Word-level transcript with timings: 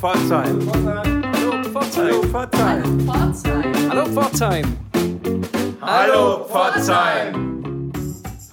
Pforzheim. 0.00 0.58
Hallo 0.72 1.62
Pforzheim. 1.62 2.32
Hallo 3.90 4.06
Pforzheim. 4.06 4.64
Hallo 5.82 6.44
Pforzheim. 6.46 7.92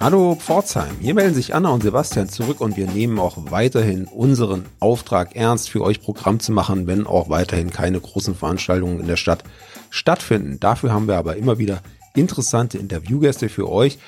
Hallo 0.02 0.36
Pforzheim. 0.36 0.98
Hier 1.00 1.14
melden 1.14 1.34
sich 1.34 1.56
Anna 1.56 1.70
und 1.70 1.84
Sebastian 1.84 2.28
zurück 2.28 2.60
und 2.60 2.76
wir 2.76 2.88
nehmen 2.88 3.18
auch 3.18 3.38
weiterhin 3.50 4.08
unseren 4.08 4.66
Auftrag 4.82 5.38
ernst, 5.38 5.70
für 5.70 5.84
euch 5.84 6.02
Programm 6.02 6.42
zu 6.42 6.52
machen, 6.52 6.86
wenn 6.86 7.08
auch 7.08 7.30
weiterhin 7.30 7.70
keine 7.70 8.02
großen 8.02 8.36
Veranstaltungen 8.36 9.00
in 9.00 9.08
der 9.08 9.16
Stadt 9.16 9.46
stattfinden. 9.90 10.60
Dafür 10.60 10.92
haben 10.92 11.08
wir 11.08 11.16
aber 11.16 11.38
immer 11.38 11.58
wieder 11.60 11.82
interessante 12.14 12.78
Interviewgäste 12.78 13.48
für 13.48 13.72
euch 13.72 14.00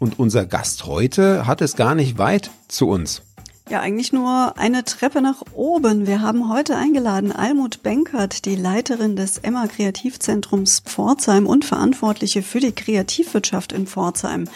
und 0.00 0.18
unser 0.18 0.46
Gast 0.46 0.86
heute 0.86 1.46
hat 1.46 1.62
es 1.62 1.76
gar 1.76 1.94
nicht 1.94 2.18
weit 2.18 2.50
zu 2.66 2.88
uns. 2.88 3.22
Ja, 3.70 3.80
eigentlich 3.80 4.14
nur 4.14 4.56
eine 4.56 4.82
Treppe 4.82 5.20
nach 5.20 5.42
oben. 5.52 6.06
Wir 6.06 6.22
haben 6.22 6.48
heute 6.48 6.74
eingeladen 6.74 7.32
Almut 7.32 7.82
Benkert, 7.82 8.46
die 8.46 8.56
Leiterin 8.56 9.14
des 9.14 9.36
Emma 9.36 9.66
Kreativzentrums 9.66 10.80
Pforzheim 10.80 11.46
und 11.46 11.66
Verantwortliche 11.66 12.42
für 12.42 12.60
die 12.60 12.72
Kreativwirtschaft 12.72 13.72
in 13.72 13.86
Pforzheim. 13.86 14.48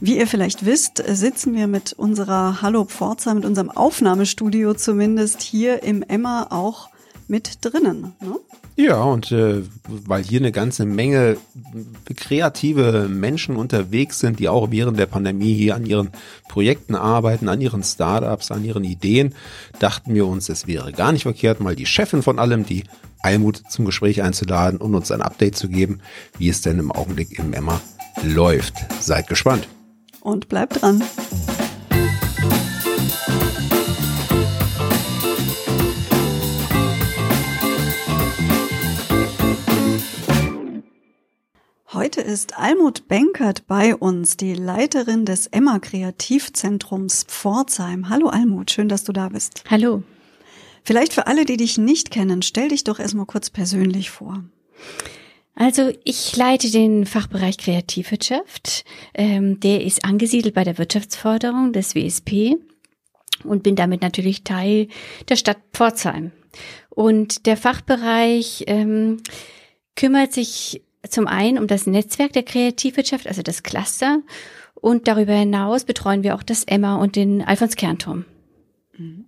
Wie 0.00 0.16
ihr 0.16 0.26
vielleicht 0.26 0.64
wisst, 0.64 1.02
sitzen 1.06 1.54
wir 1.54 1.66
mit 1.66 1.92
unserer 1.92 2.62
Hallo 2.62 2.86
Pforzheim, 2.86 3.36
mit 3.36 3.44
unserem 3.44 3.70
Aufnahmestudio 3.70 4.72
zumindest 4.72 5.42
hier 5.42 5.82
im 5.82 6.02
Emma 6.02 6.46
auch 6.48 6.88
mit 7.28 7.58
drinnen. 7.60 8.14
Ne? 8.20 8.36
Ja, 8.78 9.02
und 9.02 9.32
äh, 9.32 9.62
weil 9.88 10.22
hier 10.22 10.38
eine 10.38 10.52
ganze 10.52 10.84
Menge 10.84 11.38
kreative 12.14 13.08
Menschen 13.08 13.56
unterwegs 13.56 14.20
sind, 14.20 14.38
die 14.38 14.50
auch 14.50 14.70
während 14.70 14.98
der 14.98 15.06
Pandemie 15.06 15.54
hier 15.54 15.74
an 15.74 15.86
ihren 15.86 16.10
Projekten 16.46 16.94
arbeiten, 16.94 17.48
an 17.48 17.62
ihren 17.62 17.82
Startups, 17.82 18.50
an 18.50 18.64
ihren 18.64 18.84
Ideen, 18.84 19.34
dachten 19.78 20.14
wir 20.14 20.26
uns, 20.26 20.50
es 20.50 20.66
wäre 20.66 20.92
gar 20.92 21.12
nicht 21.12 21.22
verkehrt, 21.22 21.60
mal 21.60 21.74
die 21.74 21.86
Chefin 21.86 22.22
von 22.22 22.38
allem, 22.38 22.66
die 22.66 22.84
Almut, 23.20 23.62
zum 23.70 23.86
Gespräch 23.86 24.22
einzuladen 24.22 24.78
und 24.78 24.94
uns 24.94 25.10
ein 25.10 25.22
Update 25.22 25.56
zu 25.56 25.68
geben, 25.68 26.00
wie 26.36 26.50
es 26.50 26.60
denn 26.60 26.78
im 26.78 26.92
Augenblick 26.92 27.38
im 27.38 27.54
Emma 27.54 27.80
läuft. 28.22 28.74
Seid 29.00 29.26
gespannt. 29.26 29.68
Und 30.20 30.48
bleibt 30.48 30.82
dran. 30.82 31.02
Ist 42.26 42.58
Almut 42.58 43.06
Benkert 43.06 43.66
bei 43.68 43.94
uns, 43.94 44.36
die 44.36 44.54
Leiterin 44.54 45.24
des 45.24 45.46
Emma 45.46 45.78
Kreativzentrums 45.78 47.24
Pforzheim. 47.28 48.08
Hallo 48.08 48.26
Almut, 48.28 48.72
schön, 48.72 48.88
dass 48.88 49.04
du 49.04 49.12
da 49.12 49.28
bist. 49.28 49.62
Hallo. 49.70 50.02
Vielleicht 50.82 51.12
für 51.12 51.28
alle, 51.28 51.44
die 51.44 51.56
dich 51.56 51.78
nicht 51.78 52.10
kennen, 52.10 52.42
stell 52.42 52.68
dich 52.68 52.82
doch 52.82 52.98
erstmal 52.98 53.26
kurz 53.26 53.50
persönlich 53.50 54.10
vor. 54.10 54.44
Also 55.54 55.92
ich 56.04 56.36
leite 56.36 56.70
den 56.70 57.06
Fachbereich 57.06 57.58
Kreativwirtschaft. 57.58 58.84
Ähm, 59.14 59.60
der 59.60 59.84
ist 59.84 60.04
angesiedelt 60.04 60.54
bei 60.54 60.64
der 60.64 60.78
Wirtschaftsförderung 60.78 61.72
des 61.72 61.94
WSP 61.94 62.56
und 63.44 63.62
bin 63.62 63.76
damit 63.76 64.02
natürlich 64.02 64.42
Teil 64.42 64.88
der 65.28 65.36
Stadt 65.36 65.58
Pforzheim. 65.72 66.32
Und 66.90 67.46
der 67.46 67.56
Fachbereich 67.56 68.64
ähm, 68.66 69.22
kümmert 69.94 70.32
sich 70.32 70.82
zum 71.10 71.26
einen 71.26 71.58
um 71.58 71.66
das 71.66 71.86
Netzwerk 71.86 72.32
der 72.32 72.42
Kreativwirtschaft, 72.42 73.26
also 73.26 73.42
das 73.42 73.62
Cluster. 73.62 74.20
Und 74.74 75.08
darüber 75.08 75.32
hinaus 75.32 75.84
betreuen 75.84 76.22
wir 76.22 76.34
auch 76.34 76.42
das 76.42 76.64
Emma 76.64 76.96
und 76.96 77.16
den 77.16 77.42
Alfons 77.42 77.76
Kernturm. 77.76 78.24
Mhm. 78.96 79.26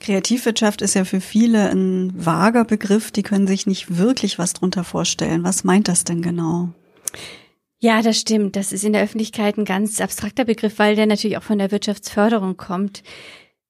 Kreativwirtschaft 0.00 0.82
ist 0.82 0.94
ja 0.94 1.04
für 1.04 1.20
viele 1.20 1.70
ein 1.70 2.12
vager 2.14 2.64
Begriff. 2.64 3.10
Die 3.10 3.22
können 3.22 3.46
sich 3.46 3.66
nicht 3.66 3.98
wirklich 3.98 4.38
was 4.38 4.54
drunter 4.54 4.84
vorstellen. 4.84 5.44
Was 5.44 5.64
meint 5.64 5.88
das 5.88 6.04
denn 6.04 6.22
genau? 6.22 6.70
Ja, 7.80 8.02
das 8.02 8.18
stimmt. 8.18 8.56
Das 8.56 8.72
ist 8.72 8.84
in 8.84 8.92
der 8.92 9.02
Öffentlichkeit 9.02 9.56
ein 9.56 9.64
ganz 9.64 10.00
abstrakter 10.00 10.44
Begriff, 10.44 10.78
weil 10.78 10.96
der 10.96 11.06
natürlich 11.06 11.36
auch 11.36 11.42
von 11.42 11.58
der 11.58 11.70
Wirtschaftsförderung 11.70 12.56
kommt. 12.56 13.02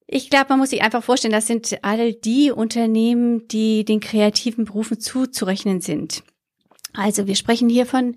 Ich 0.07 0.31
glaube, 0.31 0.47
man 0.51 0.61
muss 0.61 0.71
sich 0.71 0.83
einfach 0.83 1.05
vorstellen, 1.05 1.33
das 1.33 1.47
sind 1.47 1.79
all 1.83 2.15
die 2.15 2.51
Unternehmen, 2.51 3.47
die 3.49 3.85
den 3.85 4.01
kreativen 4.01 4.65
Berufen 4.65 4.99
zuzurechnen 4.99 5.83
sind. 5.83 6.23
Also 6.99 7.29
wir 7.29 7.37
sprechen 7.37 7.69
hier 7.69 7.87
von 7.87 8.17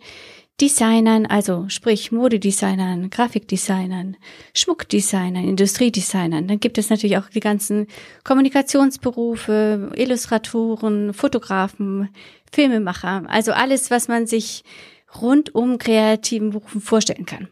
Designern, 0.60 1.28
also 1.28 1.66
sprich 1.70 2.12
Modedesignern, 2.12 3.12
Grafikdesignern, 3.12 4.18
Schmuckdesignern, 4.56 5.44
Industriedesignern. 5.48 6.48
Dann 6.48 6.60
gibt 6.60 6.80
es 6.80 6.90
natürlich 6.90 7.18
auch 7.18 7.30
die 7.30 7.40
ganzen 7.40 7.88
Kommunikationsberufe, 8.24 9.92
Illustratoren, 9.96 11.14
Fotografen, 11.14 12.10
Filmemacher. 12.52 13.24
Also 13.28 13.52
alles, 13.52 13.92
was 13.92 14.08
man 14.08 14.26
sich 14.26 14.64
rund 15.22 15.54
um 15.54 15.78
kreativen 15.78 16.50
Berufen 16.50 16.82
vorstellen 16.82 17.26
kann. 17.28 17.50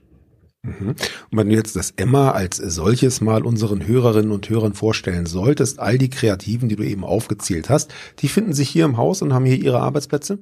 Mhm. 0.63 0.89
Und 0.89 0.97
wenn 1.31 1.49
du 1.49 1.55
jetzt 1.55 1.75
das 1.75 1.91
Emma 1.91 2.31
als 2.31 2.57
solches 2.57 3.21
mal 3.21 3.45
unseren 3.45 3.85
Hörerinnen 3.87 4.31
und 4.31 4.49
Hörern 4.49 4.73
vorstellen 4.73 5.27
solltest, 5.27 5.79
all 5.79 5.99
die 5.99 6.09
Kreativen, 6.09 6.69
die 6.69 6.75
du 6.75 6.83
eben 6.83 7.03
aufgezählt 7.03 7.69
hast, 7.69 7.93
die 8.19 8.27
finden 8.27 8.53
sich 8.53 8.69
hier 8.69 8.85
im 8.85 8.97
Haus 8.97 9.21
und 9.21 9.31
haben 9.33 9.45
hier 9.45 9.57
ihre 9.57 9.79
Arbeitsplätze? 9.79 10.39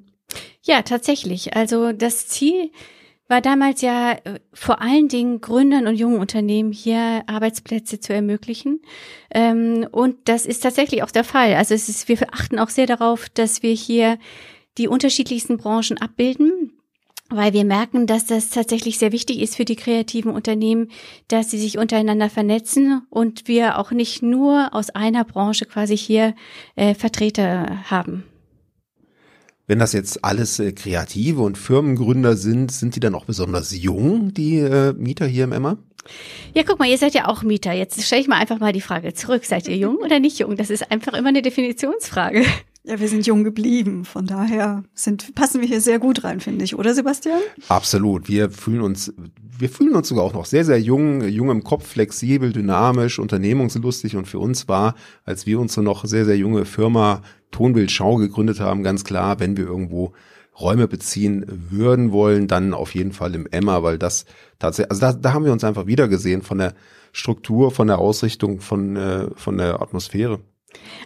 Ja, 0.64 0.82
tatsächlich. 0.82 1.56
Also 1.56 1.94
das 1.94 2.28
Ziel 2.28 2.72
war 3.28 3.42
damals 3.42 3.82
ja 3.82 4.14
äh, 4.14 4.40
vor 4.54 4.82
allen 4.82 5.08
Dingen 5.08 5.42
Gründern 5.42 5.88
und 5.88 5.96
jungen 5.96 6.20
Unternehmen 6.20 6.72
hier 6.72 7.24
Arbeitsplätze 7.28 8.00
zu 8.00 8.14
ermöglichen. 8.14 8.82
Ähm, 9.32 9.88
und 9.92 10.16
das 10.26 10.46
ist 10.46 10.64
tatsächlich 10.64 11.04
auch 11.04 11.12
der 11.12 11.24
Fall. 11.24 11.56
Also 11.56 11.74
es 11.74 11.90
ist, 11.90 12.08
wir 12.08 12.18
achten 12.34 12.60
auch 12.60 12.70
sehr 12.70 12.86
darauf, 12.86 13.30
dass 13.30 13.64
wir 13.64 13.74
hier 13.74 14.18
die 14.78 14.88
unterschiedlichsten 14.88 15.58
Branchen 15.58 15.98
abbilden, 15.98 16.72
weil 17.30 17.52
wir 17.52 17.66
merken, 17.66 18.08
dass 18.08 18.26
das 18.26 18.50
tatsächlich 18.50 18.98
sehr 18.98 19.12
wichtig 19.12 19.42
ist 19.42 19.58
für 19.58 19.66
die 19.66 19.76
kreativen 19.76 20.32
Unternehmen, 20.32 20.90
dass 21.28 21.52
sie 21.52 21.58
sich 21.58 21.78
untereinander 21.78 22.30
vernetzen 22.30 23.06
und 23.10 23.48
wir 23.48 23.80
auch 23.80 23.92
nicht 23.92 24.22
nur 24.22 24.74
aus 24.74 24.90
einer 24.92 25.26
Branche 25.26 25.66
quasi 25.66 25.98
hier 25.98 26.36
äh, 26.76 26.94
Vertreter 26.94 27.90
haben. 27.90 28.24
Wenn 29.70 29.80
das 29.80 29.92
jetzt 29.92 30.24
alles 30.24 30.60
äh, 30.60 30.72
Kreative 30.72 31.42
und 31.42 31.58
Firmengründer 31.58 32.38
sind, 32.38 32.72
sind 32.72 32.96
die 32.96 33.02
dann 33.02 33.14
auch 33.14 33.26
besonders 33.26 33.78
jung, 33.78 34.34
die 34.34 34.60
äh, 34.60 34.94
Mieter 34.94 35.28
hier 35.28 35.44
im 35.44 35.52
Emma? 35.52 35.78
Ja, 36.54 36.64
guck 36.66 36.80
mal, 36.80 36.88
ihr 36.88 36.98
seid 36.98 37.14
ja 37.14 37.28
auch 37.28 37.44
Mieter. 37.44 37.74
Jetzt 37.74 38.02
stelle 38.02 38.22
ich 38.22 38.30
mal 38.30 38.40
einfach 38.40 38.60
mal 38.60 38.72
die 38.72 38.80
Frage 38.80 39.14
zurück. 39.14 39.44
Seid 39.44 39.68
ihr 39.68 39.76
jung 39.76 39.98
oder 39.98 40.22
nicht 40.22 40.40
jung? 40.40 40.56
Das 40.56 40.70
ist 40.70 40.90
einfach 40.90 41.14
immer 41.14 41.28
eine 41.28 41.42
Definitionsfrage. 41.42 42.46
Ja, 42.88 43.02
wir 43.02 43.10
sind 43.10 43.28
jung 43.28 43.44
geblieben. 43.44 44.06
Von 44.06 44.28
daher 44.28 44.82
sind, 44.94 45.36
passen 45.36 45.60
wir 45.60 45.68
hier 45.68 45.82
sehr 45.82 46.00
gut 46.00 46.24
rein, 46.24 46.40
finde 46.40 46.64
ich, 46.64 46.78
oder 46.78 46.94
Sebastian? 46.94 47.40
Absolut. 47.68 48.30
Wir 48.30 48.50
fühlen 48.50 48.80
uns, 48.80 49.14
wir 49.60 49.70
fühlen 49.70 49.94
uns 49.94 50.08
sogar 50.08 50.24
auch 50.24 50.34
noch 50.34 50.46
sehr, 50.46 50.64
sehr 50.64 50.80
jung, 50.80 51.22
jung 51.28 51.50
im 51.50 51.66
Kopf, 51.66 51.86
flexibel, 51.86 52.54
dynamisch, 52.54 53.20
unternehmungslustig. 53.20 54.16
Und 54.16 54.26
für 54.26 54.40
uns 54.40 54.70
war, 54.70 54.96
als 55.26 55.46
wir 55.46 55.60
unsere 55.60 55.84
noch 55.84 56.06
sehr, 56.06 56.24
sehr 56.24 56.38
junge 56.38 56.64
Firma 56.64 57.24
Tonbildschau 57.52 58.16
gegründet 58.16 58.62
haben, 58.62 58.84
ganz 58.84 59.04
klar, 59.04 59.42
wenn 59.42 59.58
wir 59.58 59.66
irgendwo 59.66 60.14
Räume 60.58 60.88
beziehen 60.88 61.46
würden 61.70 62.14
wollen, 62.14 62.48
dann 62.48 62.74
auf 62.74 62.96
jeden 62.96 63.12
Fall 63.12 63.36
im 63.36 63.48
Emma, 63.52 63.84
weil 63.84 63.98
das 63.98 64.24
tatsächlich, 64.60 64.92
also 64.92 65.02
da, 65.02 65.12
da 65.12 65.34
haben 65.34 65.44
wir 65.44 65.52
uns 65.52 65.66
einfach 65.66 65.88
wieder 65.88 66.08
gesehen 66.08 66.42
von 66.42 66.58
der 66.58 66.74
Struktur, 67.12 67.72
von 67.72 67.88
der 67.88 68.00
Ausrichtung, 68.00 68.62
von, 68.62 68.96
äh, 68.96 69.28
von 69.36 69.58
der 69.58 69.82
Atmosphäre. 69.82 70.40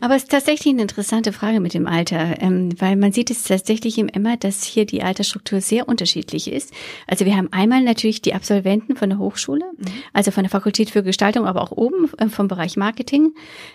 Aber 0.01 0.15
es 0.15 0.23
ist 0.23 0.31
tatsächlich 0.31 0.73
eine 0.73 0.81
interessante 0.81 1.33
Frage 1.33 1.59
mit 1.59 1.73
dem 1.73 1.87
Alter, 1.87 2.41
ähm, 2.41 2.69
weil 2.79 2.95
man 2.95 3.11
sieht 3.11 3.29
es 3.29 3.43
tatsächlich 3.43 3.97
im 3.97 4.07
Emma, 4.09 4.35
dass 4.35 4.63
hier 4.63 4.85
die 4.85 5.03
Altersstruktur 5.03 5.61
sehr 5.61 5.87
unterschiedlich 5.87 6.51
ist. 6.51 6.73
Also 7.07 7.25
wir 7.25 7.35
haben 7.35 7.51
einmal 7.51 7.81
natürlich 7.81 8.21
die 8.21 8.33
Absolventen 8.33 8.95
von 8.95 9.09
der 9.09 9.19
Hochschule, 9.19 9.65
mhm. 9.77 9.85
also 10.13 10.31
von 10.31 10.43
der 10.43 10.49
Fakultät 10.49 10.89
für 10.89 11.03
Gestaltung, 11.03 11.45
aber 11.45 11.61
auch 11.61 11.71
oben 11.71 12.09
äh, 12.17 12.27
vom 12.27 12.47
Bereich 12.47 12.77
Marketing. 12.77 13.33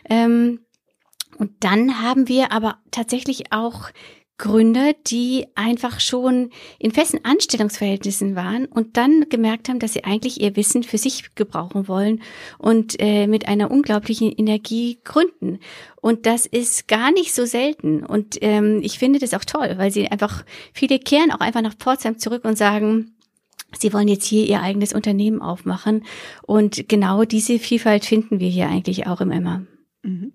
Ähm, 0.09 0.61
und 1.39 1.53
dann 1.61 2.03
haben 2.03 2.29
wir 2.29 2.51
aber 2.51 2.79
tatsächlich 2.91 3.53
auch 3.53 3.91
Gründer, 4.39 4.93
die 5.07 5.47
einfach 5.55 6.01
schon 6.01 6.51
in 6.79 6.91
festen 6.91 7.25
Anstellungsverhältnissen 7.25 8.37
waren 8.37 8.67
und 8.67 8.97
dann 8.97 9.29
gemerkt 9.31 9.69
haben, 9.69 9.79
dass 9.79 9.95
sie 9.95 10.05
eigentlich 10.05 10.41
ihr 10.41 10.57
Wissen 10.57 10.83
für 10.83 10.99
sich 10.99 11.35
gebrauchen 11.35 11.89
wollen 11.89 12.21
und 12.59 12.97
äh, 12.99 13.27
mit 13.27 13.49
einer 13.49 13.71
unglaublichen 13.71 14.31
Energie 14.31 14.99
gründen. 15.05 15.59
Und 16.03 16.27
das 16.27 16.45
ist 16.45 16.87
gar 16.87 17.13
nicht 17.13 17.35
so 17.35 17.47
selten. 17.47 18.05
Und 18.05 18.37
ähm, 18.43 18.81
ich 18.83 18.99
finde 18.99 19.19
das 19.19 19.33
auch 19.33 19.45
toll, 19.45 19.75
weil 19.79 19.91
sie 19.91 20.09
einfach, 20.09 20.45
viele 20.75 20.99
kehren 20.99 21.33
auch 21.33 21.41
einfach 21.41 21.63
nach 21.63 21.75
Pforzheim 21.75 22.19
zurück 22.19 22.45
und 22.45 22.59
sagen, 22.59 23.13
Sie 23.79 23.93
wollen 23.93 24.09
jetzt 24.09 24.25
hier 24.25 24.47
ihr 24.47 24.63
eigenes 24.63 24.93
Unternehmen 24.93 25.43
aufmachen. 25.43 26.05
Und 26.43 26.89
genau 26.89 27.25
diese 27.25 27.59
Vielfalt 27.59 28.05
finden 28.05 28.41
wir 28.41 28.49
hier 28.49 28.69
eigentlich 28.69 29.07
auch 29.07 29.21
im 29.21 29.31
Emma. 29.31 29.63
Mhm. 30.03 30.33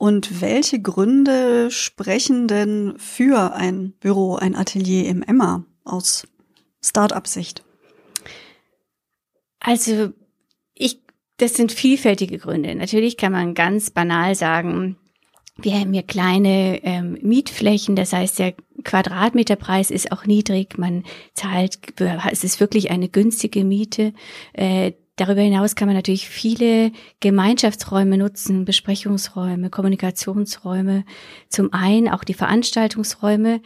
Und 0.00 0.40
welche 0.40 0.80
Gründe 0.80 1.70
sprechen 1.70 2.48
denn 2.48 2.94
für 2.96 3.52
ein 3.52 3.92
Büro, 4.00 4.36
ein 4.36 4.56
Atelier 4.56 5.06
im 5.06 5.22
Emma 5.22 5.66
aus 5.84 6.26
Start-up-Sicht? 6.82 7.62
Also 9.58 10.14
ich, 10.72 11.02
das 11.36 11.52
sind 11.52 11.70
vielfältige 11.70 12.38
Gründe. 12.38 12.74
Natürlich 12.74 13.18
kann 13.18 13.32
man 13.32 13.52
ganz 13.52 13.90
banal 13.90 14.34
sagen, 14.34 14.96
wir 15.58 15.74
haben 15.74 15.92
hier 15.92 16.02
kleine 16.02 16.82
ähm, 16.82 17.18
Mietflächen, 17.20 17.94
das 17.94 18.14
heißt, 18.14 18.38
der 18.38 18.54
Quadratmeterpreis 18.82 19.90
ist 19.90 20.12
auch 20.12 20.24
niedrig. 20.24 20.78
Man 20.78 21.04
zahlt, 21.34 21.78
es 22.30 22.42
ist 22.42 22.58
wirklich 22.58 22.90
eine 22.90 23.10
günstige 23.10 23.64
Miete. 23.64 24.14
Äh, 24.54 24.92
darüber 25.20 25.42
hinaus 25.42 25.74
kann 25.74 25.86
man 25.86 25.96
natürlich 25.96 26.28
viele 26.28 26.92
Gemeinschaftsräume 27.20 28.16
nutzen, 28.16 28.64
Besprechungsräume, 28.64 29.68
Kommunikationsräume, 29.68 31.04
zum 31.48 31.72
einen 31.72 32.08
auch 32.08 32.24
die 32.24 32.34
Veranstaltungsräume. 32.34 33.60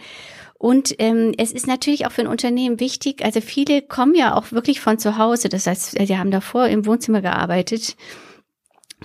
Und 0.58 0.94
ähm, 0.98 1.32
es 1.38 1.52
ist 1.52 1.66
natürlich 1.66 2.06
auch 2.06 2.12
für 2.12 2.22
ein 2.22 2.26
Unternehmen 2.26 2.80
wichtig, 2.80 3.24
also 3.24 3.40
viele 3.40 3.82
kommen 3.82 4.14
ja 4.14 4.36
auch 4.36 4.50
wirklich 4.50 4.80
von 4.80 4.98
zu 4.98 5.18
Hause, 5.18 5.48
das 5.48 5.66
heißt, 5.66 5.98
sie 6.06 6.18
haben 6.18 6.30
davor 6.30 6.68
im 6.68 6.86
Wohnzimmer 6.86 7.20
gearbeitet 7.20 7.96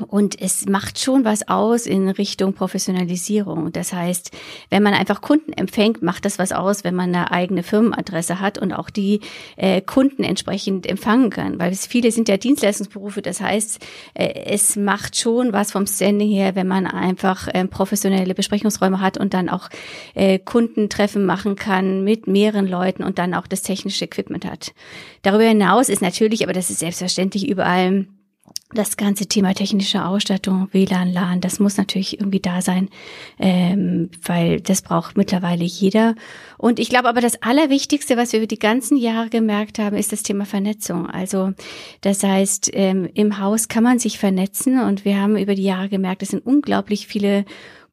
und 0.07 0.41
es 0.41 0.65
macht 0.65 0.99
schon 0.99 1.25
was 1.25 1.47
aus 1.47 1.85
in 1.85 2.09
Richtung 2.09 2.53
Professionalisierung. 2.53 3.71
Das 3.71 3.93
heißt, 3.93 4.31
wenn 4.69 4.83
man 4.83 4.93
einfach 4.93 5.21
Kunden 5.21 5.53
empfängt, 5.53 6.01
macht 6.01 6.25
das 6.25 6.39
was 6.39 6.51
aus, 6.51 6.83
wenn 6.83 6.95
man 6.95 7.13
eine 7.13 7.31
eigene 7.31 7.63
Firmenadresse 7.63 8.39
hat 8.39 8.57
und 8.57 8.71
auch 8.71 8.89
die 8.89 9.19
äh, 9.57 9.81
Kunden 9.81 10.23
entsprechend 10.23 10.87
empfangen 10.87 11.29
kann. 11.29 11.59
Weil 11.59 11.71
es, 11.71 11.85
viele 11.85 12.11
sind 12.11 12.29
ja 12.29 12.37
Dienstleistungsberufe. 12.37 13.21
Das 13.21 13.41
heißt, 13.41 13.85
äh, 14.13 14.45
es 14.45 14.75
macht 14.75 15.17
schon 15.17 15.53
was 15.53 15.71
vom 15.71 15.85
Standing 15.85 16.29
her, 16.29 16.55
wenn 16.55 16.67
man 16.67 16.87
einfach 16.87 17.47
äh, 17.47 17.65
professionelle 17.65 18.33
Besprechungsräume 18.33 19.01
hat 19.01 19.17
und 19.17 19.33
dann 19.33 19.49
auch 19.49 19.69
äh, 20.15 20.39
Kundentreffen 20.39 21.25
machen 21.25 21.55
kann 21.55 22.03
mit 22.03 22.27
mehreren 22.27 22.67
Leuten 22.67 23.03
und 23.03 23.19
dann 23.19 23.33
auch 23.33 23.47
das 23.47 23.61
technische 23.63 24.05
Equipment 24.05 24.45
hat. 24.45 24.73
Darüber 25.23 25.43
hinaus 25.43 25.89
ist 25.89 26.01
natürlich, 26.01 26.43
aber 26.43 26.53
das 26.53 26.69
ist 26.69 26.79
selbstverständlich 26.79 27.47
überall, 27.49 28.05
das 28.71 28.97
ganze 28.97 29.25
Thema 29.25 29.55
technische 29.55 30.05
Ausstattung, 30.05 30.69
WLAN, 30.71 31.11
LAN, 31.11 31.41
das 31.41 31.59
muss 31.59 31.77
natürlich 31.77 32.19
irgendwie 32.19 32.39
da 32.39 32.61
sein, 32.61 32.89
ähm, 33.39 34.11
weil 34.23 34.61
das 34.61 34.83
braucht 34.83 35.17
mittlerweile 35.17 35.63
jeder. 35.63 36.13
Und 36.59 36.77
ich 36.77 36.89
glaube 36.89 37.09
aber, 37.09 37.19
das 37.19 37.41
Allerwichtigste, 37.41 38.15
was 38.15 38.31
wir 38.31 38.39
über 38.39 38.47
die 38.47 38.59
ganzen 38.59 38.95
Jahre 38.95 39.29
gemerkt 39.29 39.79
haben, 39.79 39.97
ist 39.97 40.11
das 40.11 40.21
Thema 40.21 40.45
Vernetzung. 40.45 41.07
Also 41.09 41.53
das 42.01 42.21
heißt, 42.21 42.69
ähm, 42.73 43.09
im 43.15 43.39
Haus 43.39 43.69
kann 43.69 43.83
man 43.83 43.97
sich 43.97 44.19
vernetzen 44.19 44.79
und 44.79 45.03
wir 45.03 45.19
haben 45.19 45.35
über 45.35 45.55
die 45.55 45.63
Jahre 45.63 45.89
gemerkt, 45.89 46.21
es 46.21 46.29
sind 46.29 46.45
unglaublich 46.45 47.07
viele 47.07 47.45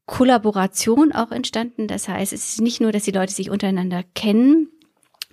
Kollaboration 0.05 1.12
auch 1.12 1.32
entstanden. 1.32 1.88
Das 1.88 2.06
heißt, 2.06 2.34
es 2.34 2.50
ist 2.50 2.61
nicht 2.61 2.82
nur, 2.82 2.93
dass 2.93 3.05
die 3.05 3.12
Leute 3.12 3.32
sich 3.32 3.50
untereinander 3.50 4.05
kennen, 4.14 4.69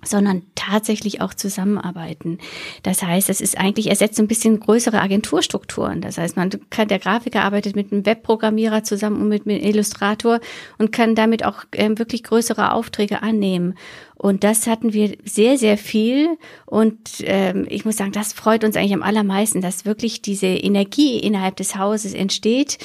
sondern 0.04 0.42
tatsächlich 0.54 1.20
auch 1.20 1.34
zusammenarbeiten. 1.34 2.38
Das 2.82 3.02
heißt, 3.02 3.30
es 3.30 3.40
ist 3.40 3.58
eigentlich 3.58 3.90
ersetzt 3.90 4.18
ein 4.20 4.28
bisschen 4.28 4.60
größere 4.60 5.00
Agenturstrukturen. 5.00 6.00
Das 6.00 6.18
heißt, 6.18 6.36
man 6.36 6.50
kann, 6.70 6.88
der 6.88 6.98
Grafiker 6.98 7.42
arbeitet 7.42 7.76
mit 7.76 7.92
einem 7.92 8.06
Webprogrammierer 8.06 8.84
zusammen 8.84 9.20
und 9.22 9.28
mit 9.28 9.46
einem 9.46 9.60
Illustrator 9.62 10.40
und 10.78 10.92
kann 10.92 11.14
damit 11.14 11.44
auch 11.44 11.64
ähm, 11.72 11.98
wirklich 11.98 12.22
größere 12.24 12.72
Aufträge 12.72 13.22
annehmen. 13.22 13.74
Und 14.16 14.44
das 14.44 14.66
hatten 14.66 14.92
wir 14.92 15.16
sehr, 15.24 15.58
sehr 15.58 15.76
viel. 15.76 16.38
Und 16.66 16.98
ähm, 17.24 17.66
ich 17.68 17.84
muss 17.84 17.96
sagen, 17.96 18.12
das 18.12 18.32
freut 18.32 18.64
uns 18.64 18.76
eigentlich 18.76 18.94
am 18.94 19.02
allermeisten, 19.02 19.60
dass 19.60 19.84
wirklich 19.84 20.22
diese 20.22 20.46
Energie 20.46 21.18
innerhalb 21.18 21.56
des 21.56 21.76
Hauses 21.76 22.14
entsteht 22.14 22.78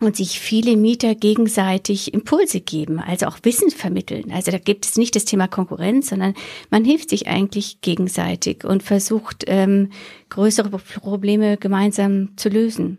und 0.00 0.16
sich 0.16 0.40
viele 0.40 0.76
Mieter 0.76 1.14
gegenseitig 1.14 2.12
Impulse 2.14 2.60
geben, 2.60 2.98
also 2.98 3.26
auch 3.26 3.38
Wissen 3.42 3.70
vermitteln. 3.70 4.32
Also 4.32 4.50
da 4.50 4.58
gibt 4.58 4.86
es 4.86 4.96
nicht 4.96 5.14
das 5.14 5.26
Thema 5.26 5.46
Konkurrenz, 5.46 6.08
sondern 6.08 6.34
man 6.70 6.84
hilft 6.84 7.10
sich 7.10 7.28
eigentlich 7.28 7.80
gegenseitig 7.82 8.64
und 8.64 8.82
versucht, 8.82 9.44
ähm, 9.46 9.90
größere 10.30 10.70
Probleme 10.70 11.56
gemeinsam 11.58 12.30
zu 12.36 12.48
lösen. 12.48 12.98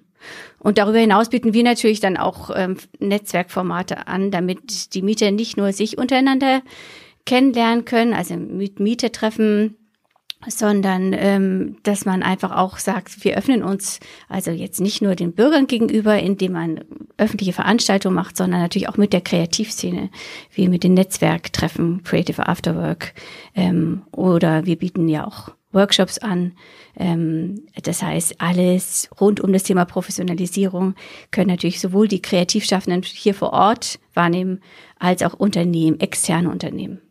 Und 0.60 0.78
darüber 0.78 1.00
hinaus 1.00 1.30
bieten 1.30 1.54
wir 1.54 1.64
natürlich 1.64 2.00
dann 2.00 2.18
auch 2.18 2.52
ähm, 2.56 2.78
Netzwerkformate 3.00 4.08
an, 4.08 4.30
damit 4.30 4.94
die 4.94 5.02
Mieter 5.02 5.32
nicht 5.32 5.58
nur 5.58 5.74
sich 5.74 5.98
untereinander 5.98 6.62
kennenlernen 7.26 7.86
können, 7.86 8.14
also 8.14 8.36
mit 8.36 8.80
Mietertreffen 8.80 9.76
sondern 10.48 11.14
ähm, 11.14 11.78
dass 11.84 12.06
man 12.06 12.24
einfach 12.24 12.56
auch 12.56 12.78
sagt, 12.78 13.24
wir 13.24 13.38
öffnen 13.38 13.64
uns 13.64 14.00
also 14.30 14.52
jetzt 14.52 14.82
nicht 14.82 15.02
nur 15.02 15.16
den 15.16 15.34
Bürgern 15.34 15.68
gegenüber, 15.68 16.18
indem 16.20 16.54
man 16.54 16.82
öffentliche 17.18 17.54
Veranstaltungen 17.54 18.16
macht, 18.16 18.38
sondern 18.38 18.62
natürlich 18.62 18.90
auch 18.90 18.98
mit 18.98 19.14
der 19.14 19.22
Kreativszene, 19.22 20.10
wie 20.54 20.70
mit 20.70 20.84
den 20.84 20.94
Netzwerktreffen, 20.94 22.04
Creative 22.04 22.48
Afterwork 22.48 23.14
ähm, 23.56 24.04
oder 24.12 24.66
wir 24.66 24.78
bieten 24.78 25.08
ja 25.08 25.26
auch 25.26 25.52
Workshops 25.72 26.18
an. 26.18 26.54
Ähm, 26.98 27.62
das 27.84 28.02
heißt, 28.02 28.42
alles 28.42 29.10
rund 29.20 29.40
um 29.40 29.54
das 29.54 29.64
Thema 29.64 29.86
Professionalisierung 29.86 30.96
können 31.32 31.50
natürlich 31.50 31.80
sowohl 31.80 32.08
die 32.08 32.22
Kreativschaffenden 32.22 33.04
hier 33.04 33.34
vor 33.34 33.54
Ort 33.54 34.00
wahrnehmen, 34.14 34.62
als 35.00 35.24
auch 35.24 35.34
Unternehmen, 35.34 36.00
externe 36.00 36.50
Unternehmen. 36.50 37.02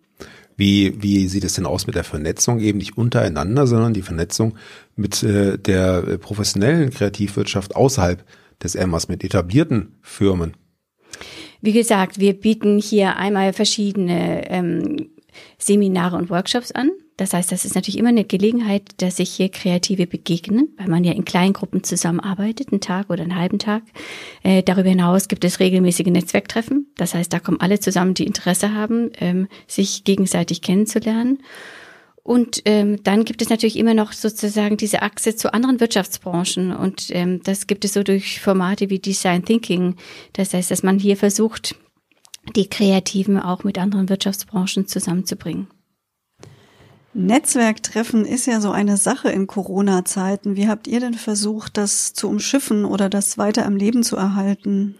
Wie, 0.61 1.03
wie 1.03 1.27
sieht 1.27 1.45
es 1.45 1.55
denn 1.55 1.65
aus 1.65 1.87
mit 1.87 1.97
der 1.97 2.05
Vernetzung 2.05 2.61
eben 2.61 2.77
nicht 2.77 2.99
untereinander, 2.99 3.67
sondern 3.67 3.95
die 3.95 4.03
Vernetzung 4.03 4.59
mit 4.95 5.23
äh, 5.23 5.57
der 5.57 6.07
äh, 6.07 6.19
professionellen 6.19 6.91
Kreativwirtschaft 6.91 7.75
außerhalb 7.75 8.23
des 8.63 8.75
Emmas, 8.75 9.09
mit 9.09 9.25
etablierten 9.25 9.97
Firmen? 10.03 10.55
Wie 11.63 11.73
gesagt, 11.73 12.21
wir 12.21 12.39
bieten 12.39 12.79
hier 12.79 13.17
einmal 13.17 13.55
verschiedene 13.55 14.51
ähm, 14.51 15.09
Seminare 15.57 16.19
und 16.19 16.29
Workshops 16.29 16.73
an. 16.73 16.91
Das 17.21 17.35
heißt, 17.35 17.53
das 17.53 17.67
ist 17.67 17.75
natürlich 17.75 17.99
immer 17.99 18.09
eine 18.09 18.25
Gelegenheit, 18.25 18.83
dass 18.97 19.19
sich 19.19 19.29
hier 19.29 19.51
Kreative 19.51 20.07
begegnen, 20.07 20.71
weil 20.79 20.89
man 20.89 21.05
ja 21.05 21.13
in 21.13 21.27
kleinen 21.27 21.53
Gruppen 21.53 21.85
zusammenarbeitet, 21.85 22.73
einen 22.73 22.81
Tag 22.81 23.11
oder 23.11 23.23
einen 23.23 23.37
halben 23.37 23.59
Tag. 23.59 23.83
Äh, 24.43 24.63
darüber 24.63 24.89
hinaus 24.89 25.29
gibt 25.29 25.45
es 25.45 25.61
regelmäßige 25.61 26.07
Netzwerktreffen. 26.07 26.91
Das 26.97 27.13
heißt, 27.13 27.31
da 27.31 27.39
kommen 27.39 27.61
alle 27.61 27.79
zusammen, 27.79 28.15
die 28.15 28.25
Interesse 28.25 28.73
haben, 28.73 29.11
ähm, 29.19 29.49
sich 29.67 30.05
gegenseitig 30.05 30.63
kennenzulernen. 30.63 31.43
Und 32.23 32.63
ähm, 32.65 33.03
dann 33.03 33.27
gibt 33.27 33.43
es 33.43 33.51
natürlich 33.51 33.77
immer 33.77 33.93
noch 33.93 34.15
sozusagen 34.15 34.79
diese 34.79 35.03
Achse 35.03 35.37
zu 35.37 35.53
anderen 35.53 35.79
Wirtschaftsbranchen. 35.79 36.75
Und 36.75 37.09
ähm, 37.11 37.43
das 37.43 37.67
gibt 37.67 37.85
es 37.85 37.93
so 37.93 38.03
durch 38.03 38.41
Formate 38.41 38.89
wie 38.89 38.99
Design 38.99 39.45
Thinking. 39.45 39.97
Das 40.33 40.55
heißt, 40.55 40.71
dass 40.71 40.83
man 40.83 40.99
hier 40.99 41.19
versucht, 41.19 41.77
die 42.57 42.71
Kreativen 42.71 43.39
auch 43.39 43.63
mit 43.63 43.77
anderen 43.77 44.09
Wirtschaftsbranchen 44.09 44.87
zusammenzubringen. 44.87 45.67
Netzwerktreffen 47.13 48.25
ist 48.25 48.47
ja 48.47 48.61
so 48.61 48.71
eine 48.71 48.97
Sache 48.97 49.31
in 49.31 49.47
Corona-Zeiten. 49.47 50.57
Wie 50.57 50.69
habt 50.69 50.87
ihr 50.87 51.01
denn 51.01 51.15
versucht, 51.15 51.77
das 51.77 52.13
zu 52.13 52.29
umschiffen 52.29 52.85
oder 52.85 53.09
das 53.09 53.37
weiter 53.37 53.67
am 53.67 53.77
Leben 53.77 54.05
zu 54.05 54.17
erhalten? 54.17 54.97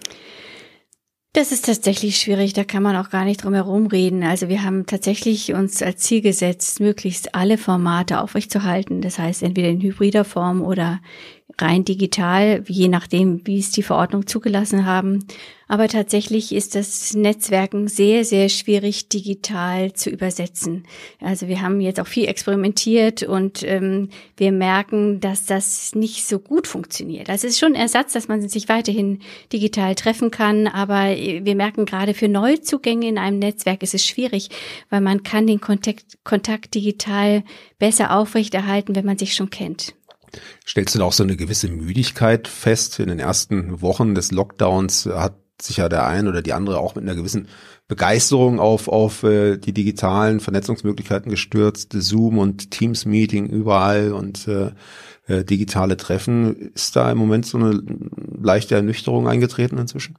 Das 1.33 1.53
ist 1.53 1.67
tatsächlich 1.67 2.17
schwierig, 2.17 2.55
da 2.55 2.65
kann 2.65 2.83
man 2.83 2.97
auch 2.97 3.11
gar 3.11 3.25
nicht 3.25 3.45
drum 3.45 3.55
herum 3.55 3.87
reden. 3.87 4.25
Also 4.25 4.49
wir 4.49 4.65
haben 4.65 4.87
tatsächlich 4.87 5.53
uns 5.53 5.81
als 5.81 6.01
Ziel 6.01 6.23
gesetzt, 6.23 6.81
möglichst 6.81 7.37
alle 7.37 7.57
Formate 7.57 8.21
aufrechtzuerhalten. 8.21 9.01
Das 9.01 9.21
heißt, 9.21 9.45
entweder 9.45 9.69
in 9.69 9.81
hybrider 9.81 10.25
Form 10.25 10.61
oder 10.61 11.01
rein 11.59 11.85
digital, 11.85 12.63
je 12.67 12.89
nachdem, 12.89 13.47
wie 13.47 13.59
es 13.59 13.71
die 13.71 13.83
Verordnung 13.83 14.27
zugelassen 14.27 14.87
haben. 14.87 15.25
Aber 15.71 15.87
tatsächlich 15.87 16.53
ist 16.53 16.75
das 16.75 17.15
Netzwerken 17.15 17.87
sehr, 17.87 18.25
sehr 18.25 18.49
schwierig 18.49 19.09
digital 19.09 19.93
zu 19.93 20.11
übersetzen. 20.11 20.85
Also 21.21 21.47
wir 21.47 21.63
haben 21.63 21.81
jetzt 21.81 22.01
auch 22.01 22.09
viel 22.09 22.27
experimentiert 22.27 23.23
und 23.23 23.63
ähm, 23.63 24.09
wir 24.37 24.51
merken, 24.51 25.21
dass 25.21 25.47
das 25.47 25.95
nicht 25.95 26.27
so 26.27 26.41
gut 26.41 26.67
funktioniert. 26.67 27.29
Es 27.29 27.45
ist 27.45 27.61
schon 27.61 27.75
ein 27.75 27.81
Ersatz, 27.83 28.15
dass 28.15 28.27
man 28.27 28.49
sich 28.49 28.69
weiterhin 28.69 29.21
digital 29.53 29.95
treffen 29.95 30.33
kann, 30.33 30.67
aber 30.67 31.15
wir 31.15 31.55
merken 31.55 31.87
gerade 31.87 32.15
für 32.15 32.27
Neuzugänge 32.27 33.07
in 33.07 33.17
einem 33.17 33.39
Netzwerk 33.39 33.85
ist 33.85 33.95
es 33.95 34.05
schwierig, 34.05 34.49
weil 34.89 35.01
man 35.01 35.23
kann 35.23 35.47
den 35.47 35.61
Kontakt, 35.61 36.19
Kontakt 36.25 36.75
digital 36.75 37.45
besser 37.79 38.17
aufrechterhalten, 38.17 38.97
wenn 38.97 39.07
man 39.07 39.19
sich 39.19 39.35
schon 39.35 39.51
kennt. 39.51 39.95
Stellst 40.67 40.95
du 40.95 40.99
da 40.99 41.05
auch 41.05 41.13
so 41.13 41.23
eine 41.23 41.37
gewisse 41.37 41.69
Müdigkeit 41.69 42.49
fest? 42.49 42.99
In 42.99 43.09
den 43.09 43.19
ersten 43.19 43.81
Wochen 43.81 44.15
des 44.15 44.31
Lockdowns 44.31 45.07
hat 45.07 45.37
sich 45.61 45.79
ja 45.79 45.89
der 45.89 46.07
ein 46.07 46.29
oder 46.29 46.43
die 46.43 46.53
andere 46.53 46.79
auch 46.79 46.95
mit 46.95 47.05
einer 47.05 47.15
gewissen 47.15 47.49
Begeisterung 47.89 48.61
auf, 48.61 48.89
auf 48.89 49.25
äh, 49.25 49.57
die 49.57 49.73
digitalen 49.73 50.41
Vernetzungsmöglichkeiten 50.41 51.31
gestürzt. 51.31 51.93
Zoom 51.93 52.39
und 52.39 52.71
Teams-Meeting 52.71 53.47
überall 53.47 54.13
und 54.13 54.47
äh, 54.49 54.71
äh, 55.27 55.45
digitale 55.45 55.97
Treffen. 55.97 56.73
Ist 56.73 56.97
da 56.97 57.11
im 57.11 57.19
Moment 57.19 57.47
so 57.47 57.59
eine 57.59 57.83
leichte 58.41 58.75
Ernüchterung 58.75 59.29
eingetreten 59.29 59.79
inzwischen? 59.79 60.17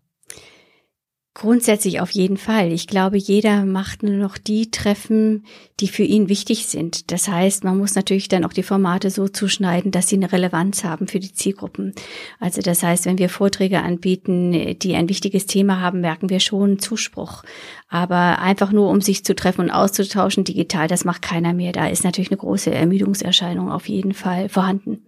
Grundsätzlich 1.33 2.01
auf 2.01 2.11
jeden 2.11 2.35
Fall. 2.35 2.73
Ich 2.73 2.87
glaube, 2.87 3.17
jeder 3.17 3.63
macht 3.63 4.03
nur 4.03 4.17
noch 4.17 4.37
die 4.37 4.69
Treffen, 4.69 5.45
die 5.79 5.87
für 5.87 6.03
ihn 6.03 6.27
wichtig 6.27 6.67
sind. 6.67 7.09
Das 7.09 7.29
heißt, 7.29 7.63
man 7.63 7.77
muss 7.77 7.95
natürlich 7.95 8.27
dann 8.27 8.43
auch 8.43 8.51
die 8.51 8.63
Formate 8.63 9.09
so 9.09 9.29
zuschneiden, 9.29 9.91
dass 9.91 10.09
sie 10.09 10.17
eine 10.17 10.29
Relevanz 10.29 10.83
haben 10.83 11.07
für 11.07 11.21
die 11.21 11.31
Zielgruppen. 11.31 11.93
Also 12.41 12.61
das 12.61 12.83
heißt, 12.83 13.05
wenn 13.05 13.17
wir 13.17 13.29
Vorträge 13.29 13.81
anbieten, 13.81 14.77
die 14.79 14.93
ein 14.93 15.07
wichtiges 15.07 15.45
Thema 15.45 15.79
haben, 15.79 16.01
merken 16.01 16.29
wir 16.29 16.41
schon 16.41 16.79
Zuspruch. 16.79 17.43
Aber 17.87 18.39
einfach 18.39 18.73
nur, 18.73 18.89
um 18.89 18.99
sich 18.99 19.23
zu 19.23 19.33
treffen 19.33 19.61
und 19.61 19.71
auszutauschen 19.71 20.43
digital, 20.43 20.89
das 20.89 21.05
macht 21.05 21.21
keiner 21.21 21.53
mehr. 21.53 21.71
Da 21.71 21.87
ist 21.87 22.03
natürlich 22.03 22.31
eine 22.31 22.39
große 22.39 22.71
Ermüdungserscheinung 22.71 23.71
auf 23.71 23.87
jeden 23.87 24.13
Fall 24.13 24.49
vorhanden. 24.49 25.05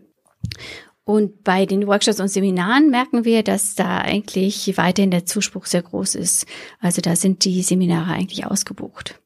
Und 1.06 1.44
bei 1.44 1.66
den 1.66 1.86
Workshops 1.86 2.22
und 2.22 2.30
Seminaren 2.30 2.90
merken 2.90 3.26
wir, 3.26 3.44
dass 3.44 3.76
da 3.76 3.98
eigentlich 3.98 4.78
weiterhin 4.78 5.12
der 5.12 5.26
Zuspruch 5.26 5.66
sehr 5.66 5.82
groß 5.82 6.16
ist. 6.16 6.46
Also 6.80 7.02
da 7.02 7.16
sind 7.16 7.44
die 7.44 7.62
Seminare 7.62 8.14
eigentlich 8.14 8.46
ausgebucht. 8.46 9.20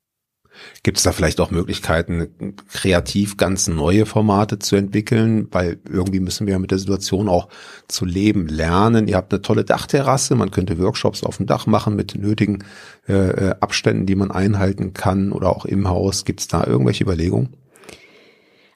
Gibt 0.81 0.97
es 0.97 1.03
da 1.03 1.11
vielleicht 1.11 1.39
auch 1.39 1.51
Möglichkeiten, 1.51 2.55
kreativ 2.71 3.37
ganz 3.37 3.67
neue 3.67 4.07
Formate 4.07 4.57
zu 4.57 4.75
entwickeln? 4.75 5.47
Weil 5.51 5.79
irgendwie 5.87 6.19
müssen 6.19 6.47
wir 6.47 6.53
ja 6.53 6.59
mit 6.59 6.71
der 6.71 6.79
Situation 6.79 7.29
auch 7.29 7.49
zu 7.87 8.05
leben 8.05 8.47
lernen. 8.47 9.07
Ihr 9.07 9.17
habt 9.17 9.31
eine 9.31 9.43
tolle 9.43 9.63
Dachterrasse, 9.63 10.33
man 10.33 10.49
könnte 10.49 10.79
Workshops 10.79 11.23
auf 11.23 11.37
dem 11.37 11.45
Dach 11.45 11.67
machen 11.67 11.95
mit 11.95 12.15
nötigen 12.15 12.63
äh, 13.07 13.13
äh 13.13 13.55
Abständen, 13.59 14.07
die 14.07 14.15
man 14.15 14.31
einhalten 14.31 14.93
kann 14.93 15.31
oder 15.31 15.55
auch 15.55 15.65
im 15.65 15.87
Haus. 15.87 16.25
Gibt 16.25 16.39
es 16.39 16.47
da 16.47 16.65
irgendwelche 16.65 17.03
Überlegungen? 17.03 17.55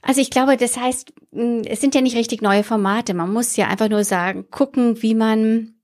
Also 0.02 0.22
ich 0.22 0.30
glaube, 0.30 0.58
das 0.58 0.78
heißt, 0.78 1.14
hm, 1.32 1.62
es 1.66 1.82
sind 1.82 1.96
ja 1.96 2.02
nicht 2.02 2.16
richtig 2.16 2.42
neue 2.42 2.64
Formate. 2.64 3.14
Man 3.14 3.32
muss 3.32 3.56
ja 3.56 3.68
einfach 3.68 3.90
nur 3.90 4.04
sagen, 4.04 4.50
gucken, 4.50 5.02
wie 5.02 5.16
man 5.16 5.76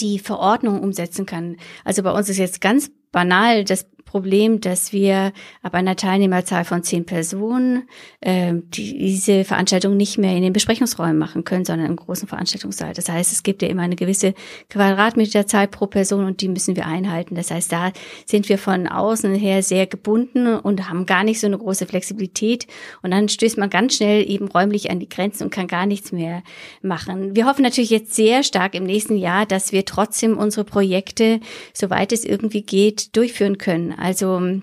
die 0.00 0.18
Verordnung 0.18 0.80
umsetzen 0.80 1.26
kann. 1.26 1.56
Also 1.84 2.02
bei 2.02 2.12
uns 2.12 2.28
ist 2.28 2.38
jetzt 2.38 2.60
ganz 2.60 2.90
banal 3.12 3.64
das 3.64 3.86
Problem, 4.10 4.60
dass 4.60 4.92
wir 4.92 5.32
ab 5.62 5.74
einer 5.74 5.94
Teilnehmerzahl 5.94 6.64
von 6.64 6.82
zehn 6.82 7.06
Personen 7.06 7.88
äh, 8.20 8.54
die, 8.54 8.98
diese 8.98 9.44
Veranstaltung 9.44 9.96
nicht 9.96 10.18
mehr 10.18 10.34
in 10.34 10.42
den 10.42 10.52
Besprechungsräumen 10.52 11.16
machen 11.16 11.44
können, 11.44 11.64
sondern 11.64 11.86
im 11.86 11.94
großen 11.94 12.26
Veranstaltungssaal. 12.26 12.92
Das 12.92 13.08
heißt, 13.08 13.32
es 13.32 13.44
gibt 13.44 13.62
ja 13.62 13.68
immer 13.68 13.82
eine 13.82 13.94
gewisse 13.94 14.34
Quadratmeterzahl 14.68 15.68
pro 15.68 15.86
Person 15.86 16.24
und 16.24 16.40
die 16.40 16.48
müssen 16.48 16.74
wir 16.74 16.86
einhalten. 16.86 17.36
Das 17.36 17.52
heißt, 17.52 17.70
da 17.70 17.92
sind 18.26 18.48
wir 18.48 18.58
von 18.58 18.88
außen 18.88 19.32
her 19.36 19.62
sehr 19.62 19.86
gebunden 19.86 20.56
und 20.56 20.88
haben 20.88 21.06
gar 21.06 21.22
nicht 21.22 21.38
so 21.38 21.46
eine 21.46 21.58
große 21.58 21.86
Flexibilität. 21.86 22.66
Und 23.02 23.12
dann 23.12 23.28
stößt 23.28 23.58
man 23.58 23.70
ganz 23.70 23.94
schnell 23.94 24.28
eben 24.28 24.48
räumlich 24.48 24.90
an 24.90 24.98
die 24.98 25.08
Grenzen 25.08 25.44
und 25.44 25.50
kann 25.50 25.68
gar 25.68 25.86
nichts 25.86 26.10
mehr 26.10 26.42
machen. 26.82 27.36
Wir 27.36 27.46
hoffen 27.46 27.62
natürlich 27.62 27.90
jetzt 27.90 28.14
sehr 28.14 28.42
stark 28.42 28.74
im 28.74 28.82
nächsten 28.82 29.16
Jahr, 29.16 29.46
dass 29.46 29.70
wir 29.70 29.84
trotzdem 29.84 30.36
unsere 30.36 30.64
Projekte, 30.64 31.38
soweit 31.72 32.10
es 32.10 32.24
irgendwie 32.24 32.62
geht, 32.62 33.14
durchführen 33.14 33.56
können. 33.56 33.99
Also 34.00 34.60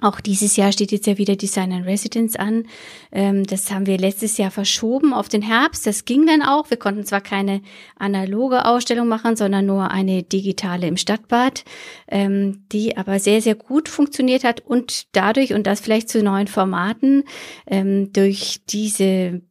auch 0.00 0.20
dieses 0.20 0.56
Jahr 0.56 0.72
steht 0.72 0.92
jetzt 0.92 1.06
ja 1.06 1.18
wieder 1.18 1.36
Design 1.36 1.72
and 1.72 1.86
Residence 1.86 2.34
an. 2.36 2.64
Ähm, 3.12 3.44
das 3.44 3.70
haben 3.70 3.86
wir 3.86 3.98
letztes 3.98 4.38
Jahr 4.38 4.50
verschoben 4.50 5.12
auf 5.12 5.28
den 5.28 5.42
Herbst. 5.42 5.86
Das 5.86 6.06
ging 6.06 6.26
dann 6.26 6.42
auch. 6.42 6.70
Wir 6.70 6.78
konnten 6.78 7.04
zwar 7.04 7.20
keine 7.20 7.60
analoge 7.98 8.64
Ausstellung 8.64 9.08
machen, 9.08 9.36
sondern 9.36 9.66
nur 9.66 9.90
eine 9.90 10.22
digitale 10.22 10.86
im 10.86 10.96
Stadtbad, 10.96 11.64
ähm, 12.08 12.64
die 12.72 12.96
aber 12.96 13.18
sehr, 13.18 13.42
sehr 13.42 13.54
gut 13.54 13.90
funktioniert 13.90 14.42
hat 14.42 14.60
und 14.60 15.14
dadurch, 15.14 15.52
und 15.52 15.66
das 15.66 15.80
vielleicht 15.80 16.08
zu 16.08 16.22
neuen 16.22 16.46
Formaten, 16.46 17.24
ähm, 17.66 18.10
durch 18.12 18.60
diese 18.68 19.42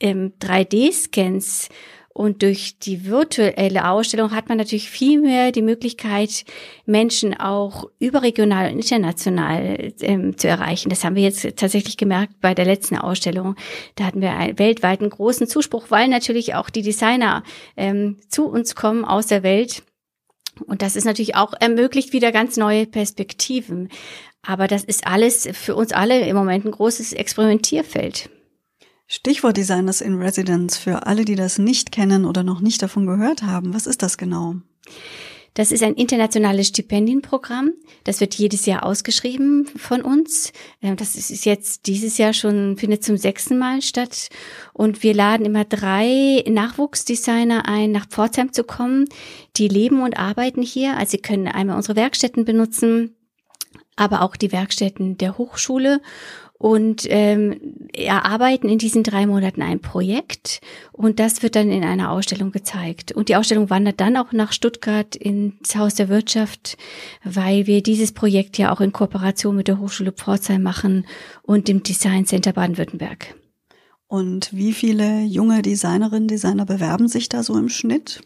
3D-Scans 0.00 1.68
und 2.12 2.42
durch 2.42 2.78
die 2.78 3.06
virtuelle 3.06 3.88
Ausstellung 3.88 4.32
hat 4.32 4.48
man 4.48 4.58
natürlich 4.58 4.90
viel 4.90 5.20
mehr 5.20 5.52
die 5.52 5.62
Möglichkeit, 5.62 6.44
Menschen 6.84 7.38
auch 7.38 7.88
überregional 8.00 8.72
und 8.72 8.78
international 8.78 9.92
ähm, 10.00 10.36
zu 10.36 10.48
erreichen. 10.48 10.90
Das 10.90 11.04
haben 11.04 11.14
wir 11.14 11.22
jetzt 11.22 11.56
tatsächlich 11.56 11.96
gemerkt 11.96 12.40
bei 12.40 12.52
der 12.52 12.64
letzten 12.64 12.96
Ausstellung. 12.96 13.54
Da 13.94 14.04
hatten 14.04 14.20
wir 14.20 14.32
einen 14.32 14.58
weltweiten 14.58 15.08
großen 15.08 15.46
Zuspruch, 15.46 15.86
weil 15.90 16.08
natürlich 16.08 16.54
auch 16.56 16.68
die 16.68 16.82
Designer 16.82 17.44
ähm, 17.76 18.16
zu 18.28 18.48
uns 18.48 18.74
kommen 18.74 19.04
aus 19.04 19.28
der 19.28 19.44
Welt. 19.44 19.84
Und 20.66 20.82
das 20.82 20.96
ist 20.96 21.04
natürlich 21.04 21.36
auch 21.36 21.54
ermöglicht 21.60 22.12
wieder 22.12 22.32
ganz 22.32 22.56
neue 22.56 22.86
Perspektiven. 22.86 23.88
Aber 24.42 24.66
das 24.66 24.82
ist 24.82 25.06
alles 25.06 25.48
für 25.52 25.76
uns 25.76 25.92
alle 25.92 26.26
im 26.26 26.34
Moment 26.34 26.64
ein 26.64 26.72
großes 26.72 27.12
Experimentierfeld. 27.12 28.30
Stichwort 29.12 29.56
Designers 29.56 30.02
in 30.02 30.22
Residence 30.22 30.78
für 30.78 31.08
alle, 31.08 31.24
die 31.24 31.34
das 31.34 31.58
nicht 31.58 31.90
kennen 31.90 32.24
oder 32.24 32.44
noch 32.44 32.60
nicht 32.60 32.80
davon 32.80 33.06
gehört 33.06 33.42
haben. 33.42 33.74
Was 33.74 33.88
ist 33.88 34.02
das 34.02 34.18
genau? 34.18 34.54
Das 35.54 35.72
ist 35.72 35.82
ein 35.82 35.94
internationales 35.94 36.68
Stipendienprogramm. 36.68 37.72
Das 38.04 38.20
wird 38.20 38.36
jedes 38.36 38.66
Jahr 38.66 38.84
ausgeschrieben 38.84 39.66
von 39.66 40.02
uns. 40.02 40.52
Ähm, 40.80 40.94
das 40.94 41.16
ist 41.16 41.44
jetzt 41.44 41.88
dieses 41.88 42.18
Jahr 42.18 42.32
schon, 42.32 42.76
findet 42.76 43.02
zum 43.02 43.16
sechsten 43.16 43.58
Mal 43.58 43.82
statt. 43.82 44.28
Und 44.74 45.02
wir 45.02 45.12
laden 45.12 45.44
immer 45.44 45.64
drei 45.64 46.44
Nachwuchsdesigner 46.48 47.66
ein, 47.66 47.90
nach 47.90 48.06
Pforzheim 48.06 48.52
zu 48.52 48.62
kommen. 48.62 49.06
Die 49.56 49.66
leben 49.66 50.02
und 50.02 50.20
arbeiten 50.20 50.62
hier. 50.62 50.96
Also 50.96 51.10
sie 51.10 51.18
können 51.18 51.48
einmal 51.48 51.74
unsere 51.74 51.96
Werkstätten 51.96 52.44
benutzen, 52.44 53.16
aber 53.96 54.22
auch 54.22 54.36
die 54.36 54.52
Werkstätten 54.52 55.18
der 55.18 55.36
Hochschule 55.36 56.00
und 56.60 57.06
ähm, 57.08 57.88
erarbeiten 57.94 58.68
in 58.68 58.76
diesen 58.76 59.02
drei 59.02 59.24
Monaten 59.24 59.62
ein 59.62 59.80
Projekt 59.80 60.60
und 60.92 61.18
das 61.18 61.42
wird 61.42 61.56
dann 61.56 61.70
in 61.70 61.84
einer 61.84 62.10
Ausstellung 62.10 62.52
gezeigt. 62.52 63.12
Und 63.12 63.30
die 63.30 63.36
Ausstellung 63.36 63.70
wandert 63.70 63.98
dann 63.98 64.18
auch 64.18 64.32
nach 64.32 64.52
Stuttgart 64.52 65.16
ins 65.16 65.74
Haus 65.74 65.94
der 65.94 66.10
Wirtschaft, 66.10 66.76
weil 67.24 67.66
wir 67.66 67.82
dieses 67.82 68.12
Projekt 68.12 68.58
ja 68.58 68.72
auch 68.72 68.82
in 68.82 68.92
Kooperation 68.92 69.56
mit 69.56 69.68
der 69.68 69.78
Hochschule 69.78 70.12
Pforzheim 70.12 70.62
machen 70.62 71.06
und 71.42 71.66
dem 71.66 71.82
Design 71.82 72.26
Center 72.26 72.52
Baden-Württemberg. 72.52 73.34
Und 74.06 74.52
wie 74.52 74.74
viele 74.74 75.22
junge 75.22 75.62
Designerinnen, 75.62 76.28
Designer 76.28 76.66
bewerben 76.66 77.08
sich 77.08 77.30
da 77.30 77.42
so 77.42 77.56
im 77.56 77.70
Schnitt? 77.70 78.20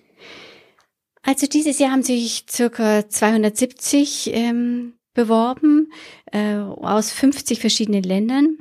Also 1.22 1.46
dieses 1.46 1.78
Jahr 1.78 1.92
haben 1.92 2.02
sich 2.02 2.46
circa 2.50 3.08
270 3.08 4.32
ähm, 4.34 4.94
beworben 5.14 5.92
äh, 6.32 6.56
aus 6.56 7.12
50 7.12 7.60
verschiedenen 7.60 8.02
Ländern. 8.02 8.58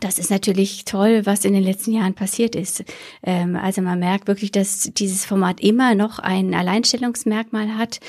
Das 0.00 0.18
ist 0.18 0.30
natürlich 0.30 0.84
toll, 0.84 1.24
was 1.24 1.44
in 1.44 1.52
den 1.52 1.62
letzten 1.62 1.92
Jahren 1.92 2.14
passiert 2.14 2.56
ist. 2.56 2.84
Ähm, 3.22 3.54
also 3.54 3.80
man 3.80 4.00
merkt 4.00 4.26
wirklich, 4.26 4.50
dass 4.50 4.90
dieses 4.92 5.24
Format 5.24 5.60
immer 5.60 5.94
noch 5.94 6.18
ein 6.18 6.52
Alleinstellungsmerkmal 6.52 7.76
hat 7.76 8.00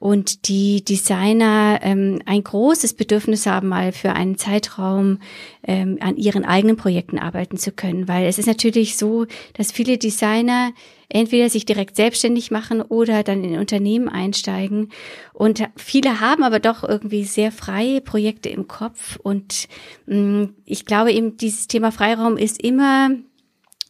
und 0.00 0.48
die 0.48 0.82
Designer 0.82 1.78
ähm, 1.82 2.20
ein 2.24 2.42
großes 2.42 2.94
Bedürfnis 2.94 3.44
haben, 3.44 3.68
mal 3.68 3.92
für 3.92 4.14
einen 4.14 4.38
Zeitraum 4.38 5.18
ähm, 5.62 5.98
an 6.00 6.16
ihren 6.16 6.46
eigenen 6.46 6.78
Projekten 6.78 7.18
arbeiten 7.18 7.58
zu 7.58 7.70
können. 7.70 8.08
Weil 8.08 8.26
es 8.26 8.38
ist 8.38 8.46
natürlich 8.46 8.96
so, 8.96 9.26
dass 9.52 9.70
viele 9.70 9.98
Designer 9.98 10.72
entweder 11.10 11.50
sich 11.50 11.66
direkt 11.66 11.96
selbstständig 11.96 12.50
machen 12.50 12.80
oder 12.80 13.22
dann 13.22 13.44
in 13.44 13.58
Unternehmen 13.58 14.08
einsteigen. 14.08 14.88
Und 15.34 15.68
viele 15.76 16.20
haben 16.20 16.44
aber 16.44 16.60
doch 16.60 16.82
irgendwie 16.82 17.24
sehr 17.24 17.52
freie 17.52 18.00
Projekte 18.00 18.48
im 18.48 18.68
Kopf. 18.68 19.18
Und 19.22 19.68
mh, 20.06 20.16
mm, 20.16 20.54
ich 20.64 20.86
glaube 20.86 21.12
eben, 21.12 21.36
dieses 21.36 21.68
Thema 21.68 21.92
Freiraum 21.92 22.38
ist 22.38 22.62
immer 22.62 23.10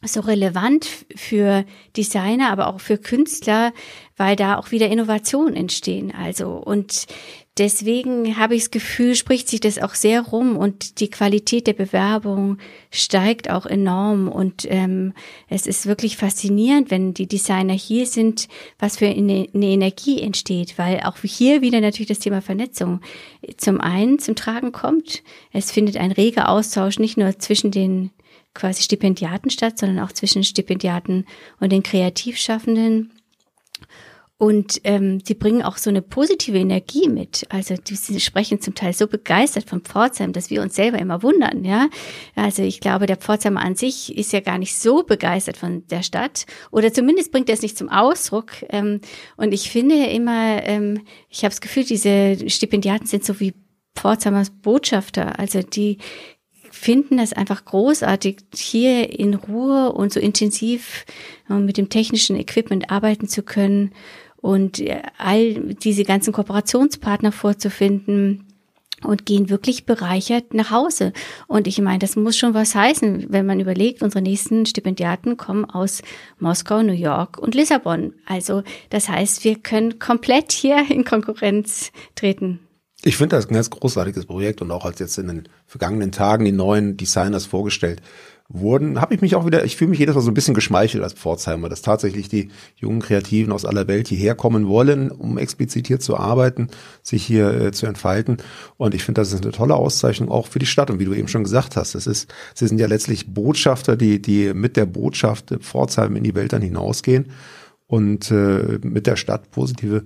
so 0.03 0.21
relevant 0.21 0.87
für 1.15 1.65
Designer, 1.95 2.51
aber 2.51 2.67
auch 2.67 2.79
für 2.79 2.97
Künstler, 2.97 3.71
weil 4.17 4.35
da 4.35 4.57
auch 4.57 4.71
wieder 4.71 4.89
Innovationen 4.89 5.55
entstehen. 5.55 6.11
Also 6.11 6.51
und 6.51 7.05
deswegen 7.57 8.37
habe 8.37 8.55
ich 8.55 8.63
das 8.63 8.71
Gefühl, 8.71 9.15
spricht 9.15 9.47
sich 9.47 9.59
das 9.59 9.79
auch 9.79 9.93
sehr 9.93 10.21
rum 10.21 10.57
und 10.57 10.99
die 10.99 11.09
Qualität 11.09 11.67
der 11.67 11.73
Bewerbung 11.73 12.57
steigt 12.89 13.51
auch 13.51 13.65
enorm 13.65 14.27
und 14.27 14.65
ähm, 14.69 15.13
es 15.49 15.67
ist 15.67 15.85
wirklich 15.85 16.17
faszinierend, 16.17 16.89
wenn 16.89 17.13
die 17.13 17.27
Designer 17.27 17.73
hier 17.73 18.07
sind, 18.07 18.47
was 18.79 18.97
für 18.97 19.07
eine, 19.07 19.47
eine 19.53 19.67
Energie 19.67 20.21
entsteht, 20.21 20.77
weil 20.77 21.01
auch 21.01 21.17
hier 21.17 21.61
wieder 21.61 21.81
natürlich 21.81 22.09
das 22.09 22.19
Thema 22.19 22.41
Vernetzung 22.41 23.01
zum 23.57 23.79
einen 23.81 24.17
zum 24.17 24.35
Tragen 24.35 24.71
kommt. 24.71 25.21
Es 25.51 25.71
findet 25.71 25.97
ein 25.97 26.11
reger 26.11 26.49
Austausch 26.49 26.97
nicht 26.97 27.17
nur 27.17 27.37
zwischen 27.37 27.71
den 27.71 28.11
quasi 28.53 28.83
Stipendiaten 28.83 29.49
statt, 29.49 29.77
sondern 29.77 30.03
auch 30.05 30.11
zwischen 30.11 30.43
Stipendiaten 30.43 31.25
und 31.59 31.71
den 31.71 31.83
Kreativschaffenden. 31.83 33.11
Und 34.41 34.81
ähm, 34.85 35.19
sie 35.23 35.35
bringen 35.35 35.61
auch 35.61 35.77
so 35.77 35.91
eine 35.91 36.01
positive 36.01 36.57
Energie 36.57 37.07
mit. 37.07 37.45
Also 37.49 37.75
die, 37.75 37.93
sie 37.93 38.19
sprechen 38.19 38.59
zum 38.59 38.73
Teil 38.73 38.91
so 38.91 39.05
begeistert 39.05 39.69
von 39.69 39.81
Pforzheim, 39.81 40.33
dass 40.33 40.49
wir 40.49 40.63
uns 40.63 40.73
selber 40.73 40.97
immer 40.97 41.21
wundern. 41.21 41.63
Ja, 41.63 41.89
also 42.35 42.63
ich 42.63 42.79
glaube, 42.79 43.05
der 43.05 43.17
Pforzheimer 43.17 43.61
an 43.61 43.75
sich 43.75 44.17
ist 44.17 44.33
ja 44.33 44.39
gar 44.39 44.57
nicht 44.57 44.75
so 44.75 45.03
begeistert 45.03 45.57
von 45.57 45.85
der 45.89 46.01
Stadt 46.01 46.47
oder 46.71 46.91
zumindest 46.91 47.31
bringt 47.31 47.49
er 47.49 47.53
es 47.53 47.61
nicht 47.61 47.77
zum 47.77 47.89
Ausdruck. 47.89 48.53
Ähm, 48.69 49.01
und 49.37 49.53
ich 49.53 49.69
finde 49.69 50.07
immer, 50.07 50.63
ähm, 50.63 51.01
ich 51.29 51.43
habe 51.43 51.51
das 51.51 51.61
Gefühl, 51.61 51.83
diese 51.83 52.49
Stipendiaten 52.49 53.05
sind 53.05 53.23
so 53.23 53.39
wie 53.39 53.53
Pforzheimers 53.95 54.49
Botschafter. 54.49 55.37
Also 55.37 55.61
die 55.61 55.99
finden 56.81 57.17
das 57.17 57.31
einfach 57.31 57.63
großartig, 57.63 58.37
hier 58.55 59.19
in 59.19 59.35
Ruhe 59.35 59.91
und 59.91 60.11
so 60.11 60.19
intensiv 60.19 61.05
äh, 61.47 61.53
mit 61.53 61.77
dem 61.77 61.89
technischen 61.89 62.35
Equipment 62.35 62.89
arbeiten 62.89 63.27
zu 63.27 63.43
können 63.43 63.91
und 64.37 64.79
äh, 64.79 65.03
all 65.19 65.53
diese 65.75 66.05
ganzen 66.05 66.33
Kooperationspartner 66.33 67.31
vorzufinden 67.31 68.47
und 69.03 69.27
gehen 69.27 69.49
wirklich 69.49 69.85
bereichert 69.85 70.55
nach 70.55 70.71
Hause. 70.71 71.13
Und 71.47 71.67
ich 71.67 71.79
meine, 71.79 71.99
das 71.99 72.15
muss 72.15 72.35
schon 72.35 72.55
was 72.55 72.73
heißen, 72.73 73.27
wenn 73.29 73.45
man 73.45 73.59
überlegt, 73.59 74.01
unsere 74.01 74.23
nächsten 74.23 74.65
Stipendiaten 74.65 75.37
kommen 75.37 75.65
aus 75.65 76.01
Moskau, 76.39 76.81
New 76.81 76.93
York 76.93 77.37
und 77.37 77.53
Lissabon. 77.53 78.13
Also 78.25 78.63
das 78.89 79.07
heißt, 79.07 79.43
wir 79.43 79.59
können 79.59 79.99
komplett 79.99 80.51
hier 80.51 80.89
in 80.89 81.05
Konkurrenz 81.05 81.91
treten. 82.15 82.59
Ich 83.03 83.17
finde 83.17 83.35
das 83.35 83.47
ein 83.47 83.53
ganz 83.55 83.69
großartiges 83.71 84.27
Projekt 84.27 84.61
und 84.61 84.69
auch 84.69 84.85
als 84.85 84.99
jetzt 84.99 85.17
in 85.17 85.27
den 85.27 85.49
vergangenen 85.65 86.11
Tagen 86.11 86.45
die 86.45 86.51
neuen 86.51 86.97
Designers 86.97 87.45
vorgestellt 87.45 88.01
wurden, 88.47 88.99
habe 88.99 89.15
ich 89.15 89.21
mich 89.21 89.35
auch 89.35 89.45
wieder, 89.45 89.63
ich 89.63 89.75
fühle 89.75 89.91
mich 89.91 89.99
jedes 89.99 90.13
Mal 90.13 90.21
so 90.21 90.29
ein 90.29 90.35
bisschen 90.35 90.53
geschmeichelt 90.53 91.03
als 91.03 91.13
Pforzheimer, 91.13 91.69
dass 91.69 91.81
tatsächlich 91.81 92.29
die 92.29 92.49
jungen 92.75 93.01
Kreativen 93.01 93.53
aus 93.53 93.65
aller 93.65 93.87
Welt 93.87 94.07
hierher 94.07 94.35
kommen 94.35 94.67
wollen, 94.67 95.09
um 95.09 95.37
explizit 95.37 95.87
hier 95.87 95.99
zu 95.99 96.17
arbeiten, 96.17 96.67
sich 97.01 97.23
hier 97.23 97.49
äh, 97.53 97.71
zu 97.71 97.85
entfalten. 97.85 98.37
Und 98.77 98.93
ich 98.93 99.03
finde, 99.03 99.21
das 99.21 99.31
ist 99.31 99.43
eine 99.43 99.53
tolle 99.53 99.75
Auszeichnung 99.75 100.29
auch 100.29 100.47
für 100.47 100.59
die 100.59 100.65
Stadt. 100.65 100.91
Und 100.91 100.99
wie 100.99 101.05
du 101.05 101.13
eben 101.13 101.27
schon 101.27 101.43
gesagt 101.43 101.75
hast, 101.75 101.95
es 101.95 102.07
ist, 102.07 102.31
sie 102.53 102.67
sind 102.67 102.79
ja 102.79 102.87
letztlich 102.87 103.33
Botschafter, 103.33 103.95
die, 103.95 104.21
die 104.21 104.53
mit 104.53 104.77
der 104.77 104.85
Botschaft 104.85 105.55
Pforzheim 105.61 106.15
in 106.15 106.23
die 106.23 106.35
Welt 106.35 106.53
dann 106.53 106.61
hinausgehen 106.61 107.31
und 107.87 108.31
äh, 108.31 108.79
mit 108.83 109.07
der 109.07 109.15
Stadt 109.15 109.49
positive 109.51 110.05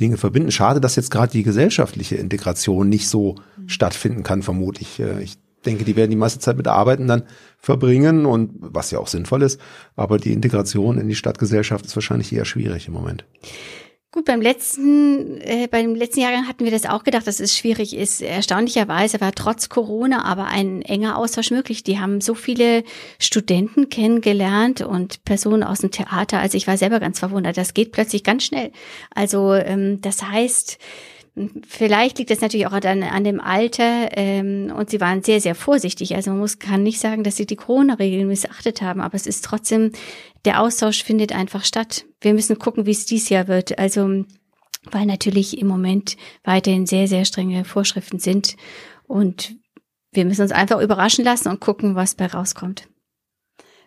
Dinge 0.00 0.16
verbinden. 0.16 0.50
Schade, 0.50 0.80
dass 0.80 0.96
jetzt 0.96 1.10
gerade 1.10 1.32
die 1.32 1.42
gesellschaftliche 1.42 2.16
Integration 2.16 2.88
nicht 2.88 3.08
so 3.08 3.36
mhm. 3.56 3.68
stattfinden 3.68 4.22
kann, 4.22 4.42
vermutlich. 4.42 5.00
Äh, 5.00 5.22
ich 5.22 5.38
denke, 5.64 5.84
die 5.84 5.96
werden 5.96 6.10
die 6.10 6.16
meiste 6.16 6.40
Zeit 6.40 6.56
mit 6.56 6.66
Arbeiten 6.66 7.06
dann 7.06 7.24
verbringen 7.58 8.26
und 8.26 8.50
was 8.58 8.90
ja 8.90 8.98
auch 8.98 9.06
sinnvoll 9.06 9.42
ist. 9.42 9.60
Aber 9.96 10.18
die 10.18 10.32
Integration 10.32 10.98
in 10.98 11.08
die 11.08 11.14
Stadtgesellschaft 11.14 11.86
ist 11.86 11.96
wahrscheinlich 11.96 12.32
eher 12.32 12.44
schwierig 12.44 12.88
im 12.88 12.94
Moment. 12.94 13.24
Gut, 14.14 14.26
beim 14.26 14.42
letzten, 14.42 15.40
äh, 15.40 15.68
beim 15.70 15.94
letzten 15.94 16.20
Jahrgang 16.20 16.46
hatten 16.46 16.64
wir 16.64 16.70
das 16.70 16.84
auch 16.84 17.02
gedacht, 17.02 17.26
dass 17.26 17.40
es 17.40 17.56
schwierig 17.56 17.96
ist. 17.96 18.20
Erstaunlicherweise 18.20 19.22
war 19.22 19.32
trotz 19.32 19.70
Corona 19.70 20.26
aber 20.26 20.48
ein 20.48 20.82
enger 20.82 21.16
Austausch 21.16 21.50
möglich. 21.50 21.82
Die 21.82 21.98
haben 21.98 22.20
so 22.20 22.34
viele 22.34 22.84
Studenten 23.18 23.88
kennengelernt 23.88 24.82
und 24.82 25.24
Personen 25.24 25.62
aus 25.62 25.78
dem 25.78 25.92
Theater. 25.92 26.40
Also 26.40 26.58
ich 26.58 26.66
war 26.66 26.76
selber 26.76 27.00
ganz 27.00 27.20
verwundert. 27.20 27.56
Das 27.56 27.72
geht 27.72 27.92
plötzlich 27.92 28.22
ganz 28.22 28.44
schnell. 28.44 28.70
Also 29.14 29.54
ähm, 29.54 30.02
das 30.02 30.22
heißt, 30.22 30.78
Vielleicht 31.66 32.18
liegt 32.18 32.30
es 32.30 32.42
natürlich 32.42 32.66
auch 32.66 32.72
an, 32.72 33.02
an 33.02 33.24
dem 33.24 33.40
Alter 33.40 34.10
ähm, 34.16 34.70
und 34.76 34.90
sie 34.90 35.00
waren 35.00 35.22
sehr, 35.22 35.40
sehr 35.40 35.54
vorsichtig. 35.54 36.14
Also 36.14 36.30
man 36.30 36.40
muss 36.40 36.58
kann 36.58 36.82
nicht 36.82 37.00
sagen, 37.00 37.24
dass 37.24 37.36
sie 37.36 37.46
die 37.46 37.56
Corona-Regeln 37.56 38.28
missachtet 38.28 38.82
haben, 38.82 39.00
aber 39.00 39.14
es 39.14 39.26
ist 39.26 39.44
trotzdem, 39.44 39.92
der 40.44 40.60
Austausch 40.60 41.02
findet 41.02 41.32
einfach 41.32 41.64
statt. 41.64 42.04
Wir 42.20 42.34
müssen 42.34 42.58
gucken, 42.58 42.84
wie 42.84 42.90
es 42.90 43.06
dies 43.06 43.30
Jahr 43.30 43.48
wird. 43.48 43.78
Also 43.78 44.24
weil 44.90 45.06
natürlich 45.06 45.58
im 45.58 45.68
Moment 45.68 46.16
weiterhin 46.44 46.86
sehr, 46.86 47.06
sehr 47.06 47.24
strenge 47.24 47.64
Vorschriften 47.64 48.18
sind 48.18 48.56
und 49.06 49.54
wir 50.12 50.24
müssen 50.24 50.42
uns 50.42 50.52
einfach 50.52 50.80
überraschen 50.80 51.24
lassen 51.24 51.48
und 51.48 51.60
gucken, 51.60 51.94
was 51.94 52.14
bei 52.14 52.26
rauskommt. 52.26 52.88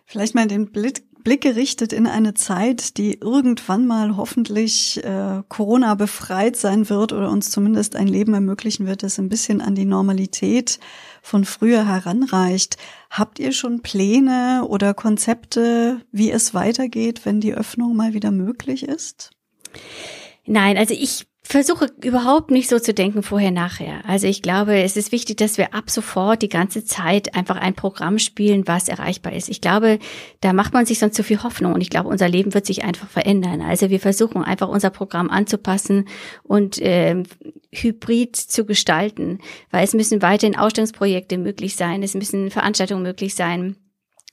Vielleicht 0.06 0.34
mal 0.34 0.46
den 0.46 0.70
Blick, 0.70 1.02
Blick 1.26 1.40
gerichtet 1.40 1.92
in 1.92 2.06
eine 2.06 2.34
Zeit, 2.34 2.98
die 2.98 3.14
irgendwann 3.14 3.84
mal 3.84 4.16
hoffentlich 4.16 5.02
äh, 5.02 5.42
Corona 5.48 5.96
befreit 5.96 6.56
sein 6.56 6.88
wird 6.88 7.12
oder 7.12 7.30
uns 7.30 7.50
zumindest 7.50 7.96
ein 7.96 8.06
Leben 8.06 8.32
ermöglichen 8.32 8.86
wird, 8.86 9.02
das 9.02 9.18
ein 9.18 9.28
bisschen 9.28 9.60
an 9.60 9.74
die 9.74 9.86
Normalität 9.86 10.78
von 11.22 11.44
früher 11.44 11.84
heranreicht. 11.84 12.76
Habt 13.10 13.40
ihr 13.40 13.50
schon 13.50 13.82
Pläne 13.82 14.66
oder 14.68 14.94
Konzepte, 14.94 16.00
wie 16.12 16.30
es 16.30 16.54
weitergeht, 16.54 17.22
wenn 17.24 17.40
die 17.40 17.54
Öffnung 17.54 17.96
mal 17.96 18.14
wieder 18.14 18.30
möglich 18.30 18.84
ist? 18.84 19.32
Nein, 20.44 20.78
also 20.78 20.94
ich 20.94 21.26
versuche 21.46 21.90
überhaupt 22.02 22.50
nicht 22.50 22.68
so 22.68 22.78
zu 22.78 22.92
denken 22.92 23.22
vorher 23.22 23.50
nachher. 23.50 24.00
Also 24.06 24.26
ich 24.26 24.42
glaube, 24.42 24.78
es 24.78 24.96
ist 24.96 25.12
wichtig, 25.12 25.36
dass 25.36 25.58
wir 25.58 25.74
ab 25.74 25.90
sofort 25.90 26.42
die 26.42 26.48
ganze 26.48 26.84
Zeit 26.84 27.34
einfach 27.34 27.56
ein 27.56 27.74
Programm 27.74 28.18
spielen, 28.18 28.66
was 28.66 28.88
erreichbar 28.88 29.32
ist. 29.32 29.48
Ich 29.48 29.60
glaube, 29.60 29.98
da 30.40 30.52
macht 30.52 30.72
man 30.72 30.86
sich 30.86 30.98
sonst 30.98 31.14
zu 31.14 31.22
viel 31.22 31.42
Hoffnung 31.42 31.74
und 31.74 31.80
ich 31.80 31.90
glaube, 31.90 32.08
unser 32.08 32.28
Leben 32.28 32.54
wird 32.54 32.66
sich 32.66 32.84
einfach 32.84 33.08
verändern. 33.08 33.60
Also 33.62 33.90
wir 33.90 34.00
versuchen 34.00 34.42
einfach 34.42 34.68
unser 34.68 34.90
Programm 34.90 35.30
anzupassen 35.30 36.08
und 36.42 36.80
äh, 36.80 37.22
hybrid 37.72 38.36
zu 38.36 38.64
gestalten, 38.64 39.38
weil 39.70 39.84
es 39.84 39.94
müssen 39.94 40.22
weiterhin 40.22 40.56
Ausstellungsprojekte 40.56 41.38
möglich 41.38 41.76
sein, 41.76 42.02
es 42.02 42.14
müssen 42.14 42.50
Veranstaltungen 42.50 43.02
möglich 43.02 43.34
sein 43.34 43.76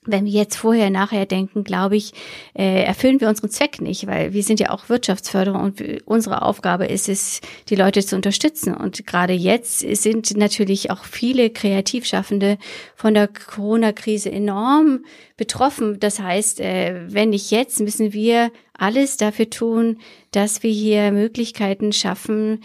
wenn 0.06 0.24
wir 0.24 0.32
jetzt 0.32 0.56
vorher, 0.56 0.90
nachher 0.90 1.26
denken, 1.26 1.64
glaube 1.64 1.96
ich, 1.96 2.12
äh, 2.54 2.82
erfüllen 2.82 3.20
wir 3.20 3.28
unseren 3.28 3.50
Zweck 3.50 3.80
nicht, 3.80 4.06
weil 4.06 4.32
wir 4.32 4.42
sind 4.42 4.60
ja 4.60 4.70
auch 4.70 4.88
Wirtschaftsförderer 4.88 5.60
und 5.60 5.82
unsere 6.04 6.42
Aufgabe 6.42 6.86
ist 6.86 7.08
es, 7.08 7.40
die 7.68 7.76
Leute 7.76 8.04
zu 8.04 8.16
unterstützen. 8.16 8.74
Und 8.74 9.06
gerade 9.06 9.32
jetzt 9.32 9.80
sind 9.80 10.36
natürlich 10.36 10.90
auch 10.90 11.04
viele 11.04 11.50
Kreativschaffende 11.50 12.58
von 12.94 13.14
der 13.14 13.28
Corona-Krise 13.28 14.30
enorm 14.30 15.04
betroffen. 15.36 15.98
Das 16.00 16.20
heißt, 16.20 16.60
äh, 16.60 17.06
wenn 17.08 17.30
nicht 17.30 17.50
jetzt, 17.50 17.80
müssen 17.80 18.12
wir 18.12 18.50
alles 18.76 19.16
dafür 19.16 19.50
tun, 19.50 19.98
dass 20.30 20.62
wir 20.62 20.70
hier 20.70 21.12
Möglichkeiten 21.12 21.92
schaffen, 21.92 22.62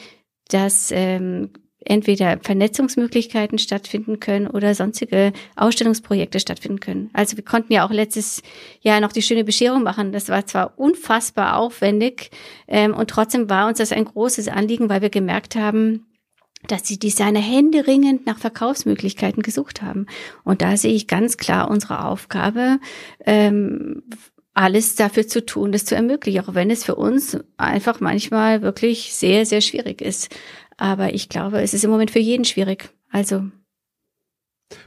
dass 0.50 0.92
ähm, 0.92 1.52
entweder 1.86 2.40
Vernetzungsmöglichkeiten 2.42 3.58
stattfinden 3.58 4.20
können 4.20 4.48
oder 4.48 4.76
sonstige 4.76 5.32
Ausstellungsprojekte 5.56 6.40
stattfinden 6.40 6.80
können. 6.80 7.10
Also 7.14 7.38
wir 7.38 7.46
konnten 7.46 7.74
ja 7.74 7.86
auch 7.86 7.92
letztes 7.92 8.42
Jahr 8.82 9.00
noch 9.00 9.14
die 9.14 9.22
schöne 9.22 9.44
Bescherung 9.44 9.84
machen. 9.84 10.12
Das 10.12 10.30
war 10.30 10.46
zwar 10.46 10.78
unfassbar 10.78 11.58
aufwendig 11.58 12.32
ähm, 12.68 12.94
und 12.94 13.10
trotzdem 13.10 13.50
war 13.50 13.68
uns 13.68 13.78
das 13.78 13.92
ein 13.92 14.06
großes 14.06 14.50
Anliegen, 14.50 14.90
weil 14.90 15.02
wir 15.02 15.10
gemerkt 15.10 15.56
haben, 15.56 16.06
dass 16.68 16.84
die 16.84 17.00
Designer 17.00 17.40
händeringend 17.40 18.26
nach 18.26 18.38
Verkaufsmöglichkeiten 18.38 19.42
gesucht 19.42 19.82
haben. 19.82 20.08
Und 20.44 20.62
da 20.62 20.76
sehe 20.76 20.94
ich 20.94 21.08
ganz 21.08 21.38
klar 21.38 21.70
unsere 21.70 22.04
Aufgabe, 22.04 22.80
ähm, 23.26 24.04
alles 24.54 24.96
dafür 24.96 25.28
zu 25.28 25.46
tun, 25.46 25.72
das 25.72 25.86
zu 25.86 25.96
ermöglichen, 25.96 26.42
auch 26.42 26.54
wenn 26.54 26.70
es 26.70 26.84
für 26.84 26.96
uns 26.96 27.38
einfach 27.58 28.00
manchmal 28.00 28.62
wirklich 28.62 29.14
sehr, 29.14 29.46
sehr 29.46 29.62
schwierig 29.62 30.02
ist. 30.02 30.36
Aber 30.78 31.14
ich 31.14 31.30
glaube, 31.30 31.62
es 31.62 31.74
ist 31.74 31.84
im 31.84 31.92
Moment 31.92 32.12
für 32.12 32.20
jeden 32.20 32.46
schwierig. 32.46 32.90
Also. 33.12 33.44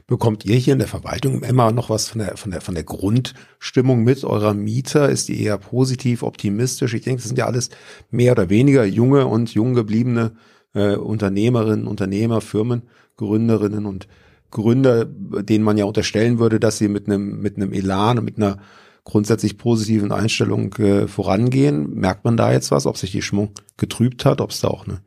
Bekommt 0.07 0.45
ihr 0.45 0.55
hier 0.55 0.73
in 0.73 0.79
der 0.79 0.87
Verwaltung 0.87 1.43
immer 1.43 1.71
noch 1.71 1.89
was 1.89 2.07
von 2.07 2.19
der, 2.19 2.37
von 2.37 2.51
der, 2.51 2.61
von 2.61 2.73
der 2.73 2.85
Grundstimmung 2.85 4.03
mit 4.03 4.23
eurer 4.23 4.53
Mieter? 4.53 5.09
Ist 5.09 5.27
die 5.27 5.41
eher 5.41 5.57
positiv, 5.57 6.23
optimistisch? 6.23 6.93
Ich 6.93 7.03
denke, 7.03 7.21
das 7.21 7.27
sind 7.27 7.37
ja 7.37 7.47
alles 7.47 7.69
mehr 8.09 8.31
oder 8.31 8.49
weniger 8.49 8.85
junge 8.85 9.27
und 9.27 9.53
jung 9.53 9.73
gebliebene 9.73 10.35
äh, 10.73 10.95
Unternehmerinnen, 10.95 11.85
Unternehmer, 11.85 12.41
Firmengründerinnen 12.41 13.85
und 13.85 14.07
Gründer, 14.51 15.05
denen 15.05 15.63
man 15.63 15.77
ja 15.77 15.85
unterstellen 15.85 16.39
würde, 16.39 16.59
dass 16.59 16.77
sie 16.77 16.87
mit 16.87 17.07
einem, 17.07 17.41
mit 17.41 17.57
einem 17.57 17.73
Elan 17.73 18.19
und 18.19 18.25
mit 18.25 18.37
einer 18.37 18.59
grundsätzlich 19.03 19.57
positiven 19.57 20.11
Einstellung 20.11 20.73
äh, 20.75 21.07
vorangehen. 21.07 21.93
Merkt 21.93 22.25
man 22.25 22.37
da 22.37 22.51
jetzt 22.51 22.71
was, 22.71 22.85
ob 22.85 22.97
sich 22.97 23.11
die 23.11 23.21
Stimmung 23.21 23.51
getrübt 23.77 24.25
hat, 24.25 24.41
ob 24.41 24.51
es 24.51 24.61
da 24.61 24.69
auch 24.69 24.87
eine 24.87 25.01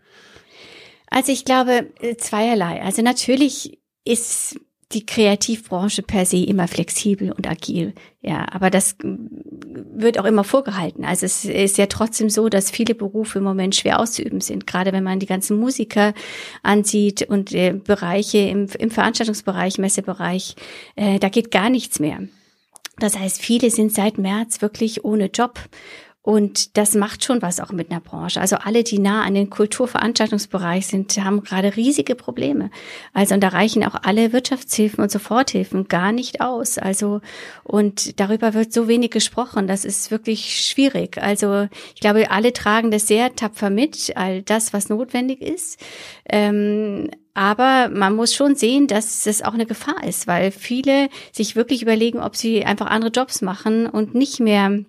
also 1.09 1.33
ich 1.33 1.45
glaube 1.45 1.91
äh, 2.01 2.17
zweierlei. 2.17 2.83
Also 2.83 3.03
natürlich 3.03 3.79
ist 4.05 4.61
die 4.93 5.05
Kreativbranche 5.05 6.03
per 6.03 6.27
se 6.27 6.45
immer 6.45 6.69
flexibel 6.69 7.33
und 7.33 7.49
agil. 7.49 7.95
Ja, 8.21 8.47
aber 8.53 8.71
das 8.71 8.97
mm, 9.03 9.17
wird 9.95 10.19
auch 10.19 10.25
immer 10.25 10.45
vorgehalten. 10.45 11.05
Also 11.05 11.27
es 11.27 11.45
ist 11.45 11.79
ja 11.79 11.87
trotzdem 11.87 12.31
so, 12.31 12.49
dass 12.49 12.71
viele 12.71 12.95
Berufe 12.95 13.39
im 13.39 13.45
Moment 13.45 13.75
schwer 13.75 13.99
auszuüben 13.99 14.41
sind. 14.41 14.67
Gerade 14.67 14.93
wenn 14.93 15.03
man 15.03 15.19
die 15.19 15.27
ganzen 15.27 15.59
Musiker 15.59 16.15
ansieht 16.63 17.23
und 17.23 17.53
äh, 17.53 17.73
Bereiche 17.73 18.39
im, 18.39 18.69
im 18.79 18.91
Veranstaltungsbereich, 18.91 19.79
Messebereich, 19.79 20.55
äh, 20.95 21.19
da 21.19 21.31
geht 21.31 21.51
gar 21.51 21.71
nichts 21.71 21.99
mehr. 21.99 22.21
Das 22.99 23.19
heißt, 23.19 23.43
viele 23.43 23.71
sind 23.71 23.93
seit 23.93 24.17
März 24.17 24.63
wirklich 24.63 25.05
ohne 25.05 25.27
Job 25.27 25.59
und 26.27 26.77
das 26.77 26.97
macht 26.97 27.23
schon 27.23 27.41
was 27.41 27.61
auch 27.61 27.71
mit 27.71 27.93
einer 27.93 28.01
Branche. 28.01 28.41
Also 28.41 28.57
alle, 28.57 28.83
die 28.83 28.99
nah 28.99 29.23
an 29.23 29.35
den 29.35 29.49
Kulturveranstaltungsbereich 29.49 30.89
sind, 30.89 31.17
haben 31.19 31.45
gerade 31.45 31.77
riesige 31.77 32.17
Probleme. 32.17 32.73
Also 33.12 33.35
und 33.35 33.43
da 33.45 33.49
reichen 33.51 33.85
auch 33.85 33.95
alle 34.03 34.33
Wirtschaftshilfen 34.33 35.05
und 35.05 35.12
Soforthilfen 35.12 35.87
gar 35.87 36.11
nicht 36.11 36.41
aus. 36.41 36.79
Also 36.79 37.21
und 37.62 38.19
darüber 38.19 38.55
wird 38.55 38.73
so 38.73 38.89
wenig 38.89 39.12
gesprochen. 39.12 39.69
Das 39.69 39.85
ist 39.85 40.11
wirklich 40.11 40.67
schwierig. 40.67 41.23
Also 41.23 41.69
ich 41.95 42.01
glaube, 42.01 42.29
alle 42.29 42.53
tragen 42.53 42.91
das 42.91 43.07
sehr 43.07 43.37
tapfer 43.37 43.71
mit, 43.71 44.17
all 44.17 44.43
das, 44.43 44.73
was 44.73 44.89
notwendig 44.89 45.41
ist. 45.41 45.79
Ähm, 46.29 47.09
aber 47.35 47.89
man 47.89 48.17
muss 48.17 48.35
schon 48.35 48.57
sehen, 48.57 48.89
dass 48.89 49.27
es 49.27 49.43
auch 49.43 49.55
eine 49.55 49.67
Gefahr 49.67 50.03
ist, 50.03 50.27
weil 50.27 50.51
viele 50.51 51.09
sich 51.31 51.55
wirklich 51.55 51.83
überlegen, 51.83 52.19
ob 52.19 52.35
sie 52.35 52.65
einfach 52.65 52.87
andere 52.87 53.12
Jobs 53.12 53.43
machen 53.43 53.87
und 53.87 54.17
nicht 54.17 54.41
mehr 54.41 54.85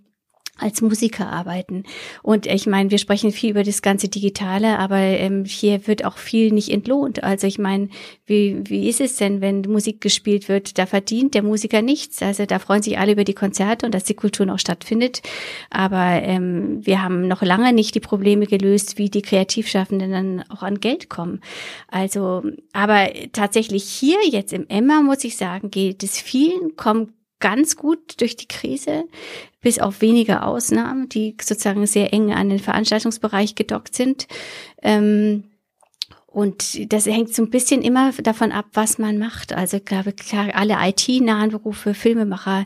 als 0.58 0.82
Musiker 0.82 1.28
arbeiten. 1.32 1.84
Und 2.24 2.46
ich 2.46 2.68
meine, 2.68 2.92
wir 2.92 2.98
sprechen 2.98 3.32
viel 3.32 3.52
über 3.52 3.64
das 3.64 3.82
ganze 3.82 4.10
Digitale, 4.10 4.80
aber 4.80 4.98
ähm, 4.98 5.46
hier 5.46 5.88
wird 5.88 6.06
auch 6.06 6.18
viel 6.18 6.52
nicht 6.52 6.70
entlohnt. 6.70 7.24
Also 7.24 7.48
ich 7.48 7.60
meine, 7.60 7.90
wie, 8.26 8.62
wie 8.66 8.90
ist 8.90 9.02
es 9.02 9.18
denn, 9.18 9.42
wenn 9.42 9.62
Musik 9.62 10.02
gespielt 10.02 10.50
wird? 10.50 10.78
Da 10.78 10.86
verdient 10.86 11.34
der 11.34 11.44
Musiker 11.44 11.82
nichts. 11.82 12.22
Also 12.22 12.46
da 12.46 12.60
freuen 12.60 12.82
sich 12.82 12.98
alle 12.98 13.14
über 13.14 13.24
die 13.24 13.34
Konzerte 13.34 13.86
und 13.86 13.94
dass 13.94 14.04
die 14.04 14.16
Kultur 14.16 14.46
noch 14.46 14.60
stattfindet. 14.60 15.22
Aber 15.70 16.22
ähm, 16.24 16.86
wir 16.86 17.04
haben 17.04 17.28
noch 17.28 17.42
lange 17.42 17.74
nicht 17.74 17.96
die 17.96 18.00
Probleme 18.00 18.46
gelöst, 18.48 18.98
wie 18.98 19.10
die 19.10 19.22
Kreativschaffenden 19.22 20.12
dann 20.12 20.44
auch 20.50 20.64
an 20.64 20.80
Geld 20.80 21.10
kommen. 21.10 21.42
Also, 21.88 22.44
aber 22.74 23.10
tatsächlich 23.32 23.84
hier 23.84 24.18
jetzt 24.30 24.54
im 24.54 24.68
Emma, 24.68 25.02
muss 25.02 25.24
ich 25.24 25.38
sagen, 25.38 25.72
geht 25.72 26.04
es 26.04 26.20
vielen, 26.20 26.76
kommen 26.76 27.14
ganz 27.40 27.76
gut 27.76 28.20
durch 28.22 28.36
die 28.36 28.48
Krise, 28.48 29.06
bis 29.62 29.80
auf 29.80 30.02
wenige 30.02 30.44
Ausnahmen, 30.44 31.10
die 31.10 31.36
sozusagen 31.42 31.86
sehr 31.86 32.14
eng 32.14 32.34
an 32.34 32.50
den 32.50 32.60
Veranstaltungsbereich 32.60 33.56
gedockt 33.56 33.96
sind. 33.96 34.28
Ähm, 34.82 35.44
Und 36.30 36.92
das 36.94 37.08
hängt 37.08 37.34
so 37.34 37.42
ein 37.42 37.50
bisschen 37.50 37.82
immer 37.82 38.12
davon 38.12 38.52
ab, 38.52 38.66
was 38.74 39.00
man 39.00 39.18
macht. 39.18 39.54
Also 39.54 39.78
ich 39.78 39.86
glaube, 39.86 40.14
klar, 40.14 40.50
alle 40.54 40.76
IT-nahen 40.80 41.50
Berufe, 41.50 41.96
Filmemacher, 41.96 42.66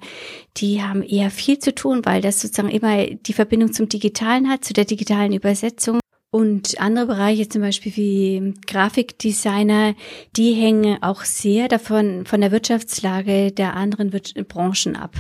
die 0.58 0.82
haben 0.84 1.04
eher 1.04 1.30
viel 1.30 1.58
zu 1.60 1.74
tun, 1.74 2.02
weil 2.04 2.22
das 2.22 2.42
sozusagen 2.42 2.70
immer 2.70 3.06
die 3.06 3.34
Verbindung 3.34 3.72
zum 3.72 3.88
Digitalen 3.88 4.50
hat, 4.50 4.66
zu 4.66 4.74
der 4.74 4.86
digitalen 4.86 5.32
Übersetzung. 5.32 6.00
Und 6.34 6.80
andere 6.80 7.08
Bereiche, 7.08 7.50
zum 7.50 7.62
Beispiel 7.62 7.94
wie 7.98 8.54
Grafikdesigner, 8.66 9.96
die 10.38 10.54
hängen 10.54 11.04
auch 11.04 11.26
sehr 11.26 11.68
davon, 11.68 12.26
von 12.26 12.40
der 12.40 12.54
Wirtschaftslage 12.54 13.52
der 13.52 13.76
anderen 13.76 14.12
Branchen 14.48 14.96
ab. 14.96 15.14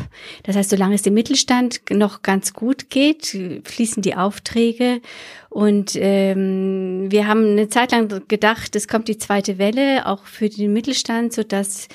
Das 0.43 0.56
heißt, 0.56 0.69
solange 0.69 0.95
es 0.95 1.02
dem 1.02 1.13
Mittelstand 1.13 1.82
noch 1.89 2.21
ganz 2.21 2.54
gut 2.54 2.89
geht, 2.89 3.38
fließen 3.65 4.02
die 4.02 4.15
Aufträge. 4.15 5.02
Und 5.50 5.97
ähm, 5.97 7.12
wir 7.12 7.28
haben 7.28 7.45
eine 7.45 7.67
Zeit 7.67 7.91
lang 7.91 8.26
gedacht, 8.30 8.74
es 8.78 8.88
kommt 8.88 9.10
die 9.10 9.17
zweite 9.17 9.58
Welle, 9.58 10.06
auch 10.06 10.24
für 10.24 10.47
den 10.47 10.71
Mittelstand, 10.71 11.34
so 11.34 11.43
dass 11.43 11.89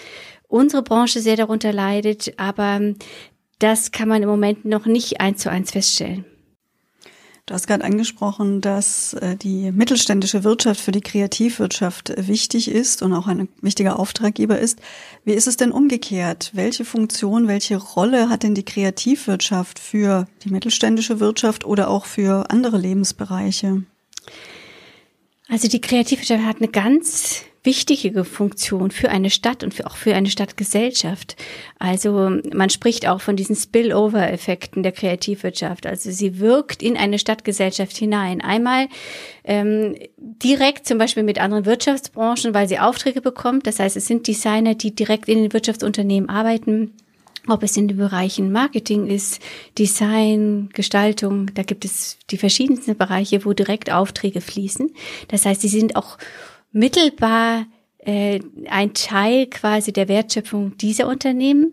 unsere 0.47 0.83
Branche 0.83 1.21
sehr 1.21 1.37
darunter 1.37 1.73
leidet. 1.73 2.35
Aber 2.37 2.83
das 3.61 3.93
kann 3.93 4.11
man 4.11 4.23
im 4.23 4.29
Moment 4.29 4.67
noch 4.67 4.85
nicht 4.85 5.23
eins 5.23 5.41
zu 5.41 5.51
eins 5.51 5.71
feststellen. 5.71 6.27
Du 7.47 7.55
hast 7.55 7.69
gerade 7.69 7.85
angesprochen, 7.85 8.61
dass 8.61 9.15
äh, 9.15 9.37
die 9.37 9.71
mittelständische 9.71 10.43
Wirtschaft 10.43 10.81
für 10.81 10.91
die 10.91 11.01
Kreativwirtschaft 11.01 12.13
wichtig 12.17 12.69
ist 12.69 13.03
und 13.03 13.13
auch 13.13 13.29
ein 13.29 13.49
wichtiger 13.61 14.01
Auftraggeber 14.01 14.59
ist. 14.59 14.81
Wie 15.25 15.33
ist 15.33 15.47
es 15.47 15.57
denn 15.57 15.71
umgekehrt? 15.71 16.51
Welche 16.55 16.85
Funktion, 16.85 17.47
welche 17.47 17.77
Rolle 17.77 18.31
hat 18.31 18.43
denn 18.43 18.57
die 18.57 18.65
Kreativwirtschaft 18.65 19.79
für 19.79 20.27
die 20.43 20.51
mittelständische 20.51 21.21
Wirtschaft 21.21 21.65
oder 21.65 21.89
auch 21.89 22.07
für 22.07 22.51
andere 22.51 22.79
Lebensbereiche? 22.79 23.85
Also 25.49 25.69
die 25.69 25.81
Kreativwirtschaft 25.81 26.43
hat 26.43 26.57
eine 26.57 26.69
ganz 26.69 27.43
wichtige 27.67 28.25
Funktion 28.25 28.91
für 28.91 29.11
eine 29.11 29.29
Stadt 29.29 29.63
und 29.63 29.75
für, 29.75 29.87
auch 29.87 29.97
für 29.97 30.15
eine 30.15 30.31
Stadtgesellschaft. 30.31 31.37
Also 31.79 32.39
man 32.55 32.71
spricht 32.71 33.07
auch 33.07 33.21
von 33.21 33.37
diesen 33.37 33.57
Spillover-Effekten 33.57 34.83
der 34.83 34.93
Kreativwirtschaft. 34.93 35.87
Also 35.87 36.11
sie 36.11 36.39
wirkt 36.39 36.83
in 36.83 36.97
eine 36.97 37.19
Stadtgesellschaft 37.19 37.97
hinein. 37.97 38.41
Einmal 38.41 38.87
ähm, 39.45 39.97
direkt 40.17 40.87
zum 40.87 40.97
Beispiel 40.99 41.25
mit 41.25 41.41
anderen 41.41 41.67
Wirtschaftsbranchen, 41.67 42.55
weil 42.55 42.69
sie 42.69 42.79
Aufträge 42.79 43.21
bekommt. 43.21 43.67
Das 43.67 43.79
heißt, 43.79 43.97
es 43.97 44.07
sind 44.07 44.27
Designer, 44.27 44.75
die 44.75 44.95
direkt 44.95 45.29
in 45.29 45.43
den 45.43 45.53
Wirtschaftsunternehmen 45.53 46.31
arbeiten 46.31 46.93
ob 47.49 47.63
es 47.63 47.77
in 47.77 47.89
den 47.89 47.97
Bereichen 47.97 48.51
Marketing 48.51 49.07
ist, 49.07 49.41
Design, 49.79 50.69
Gestaltung, 50.73 51.55
da 51.55 51.63
gibt 51.63 51.85
es 51.85 52.19
die 52.31 52.39
verschiedensten 52.39 52.97
Bereiche, 52.97 53.45
wo 53.45 53.53
direkt 53.53 53.91
Aufträge 53.91 54.41
fließen. 54.41 54.93
Das 55.29 55.47
heißt, 55.47 55.61
sie 55.61 55.69
sind 55.69 55.97
auch 55.97 56.19
mittelbar 56.73 57.67
äh, 58.07 58.41
ein 58.71 58.95
Teil 58.95 59.47
quasi 59.47 59.93
der 59.93 60.09
Wertschöpfung 60.09 60.77
dieser 60.79 61.09
Unternehmen. 61.09 61.73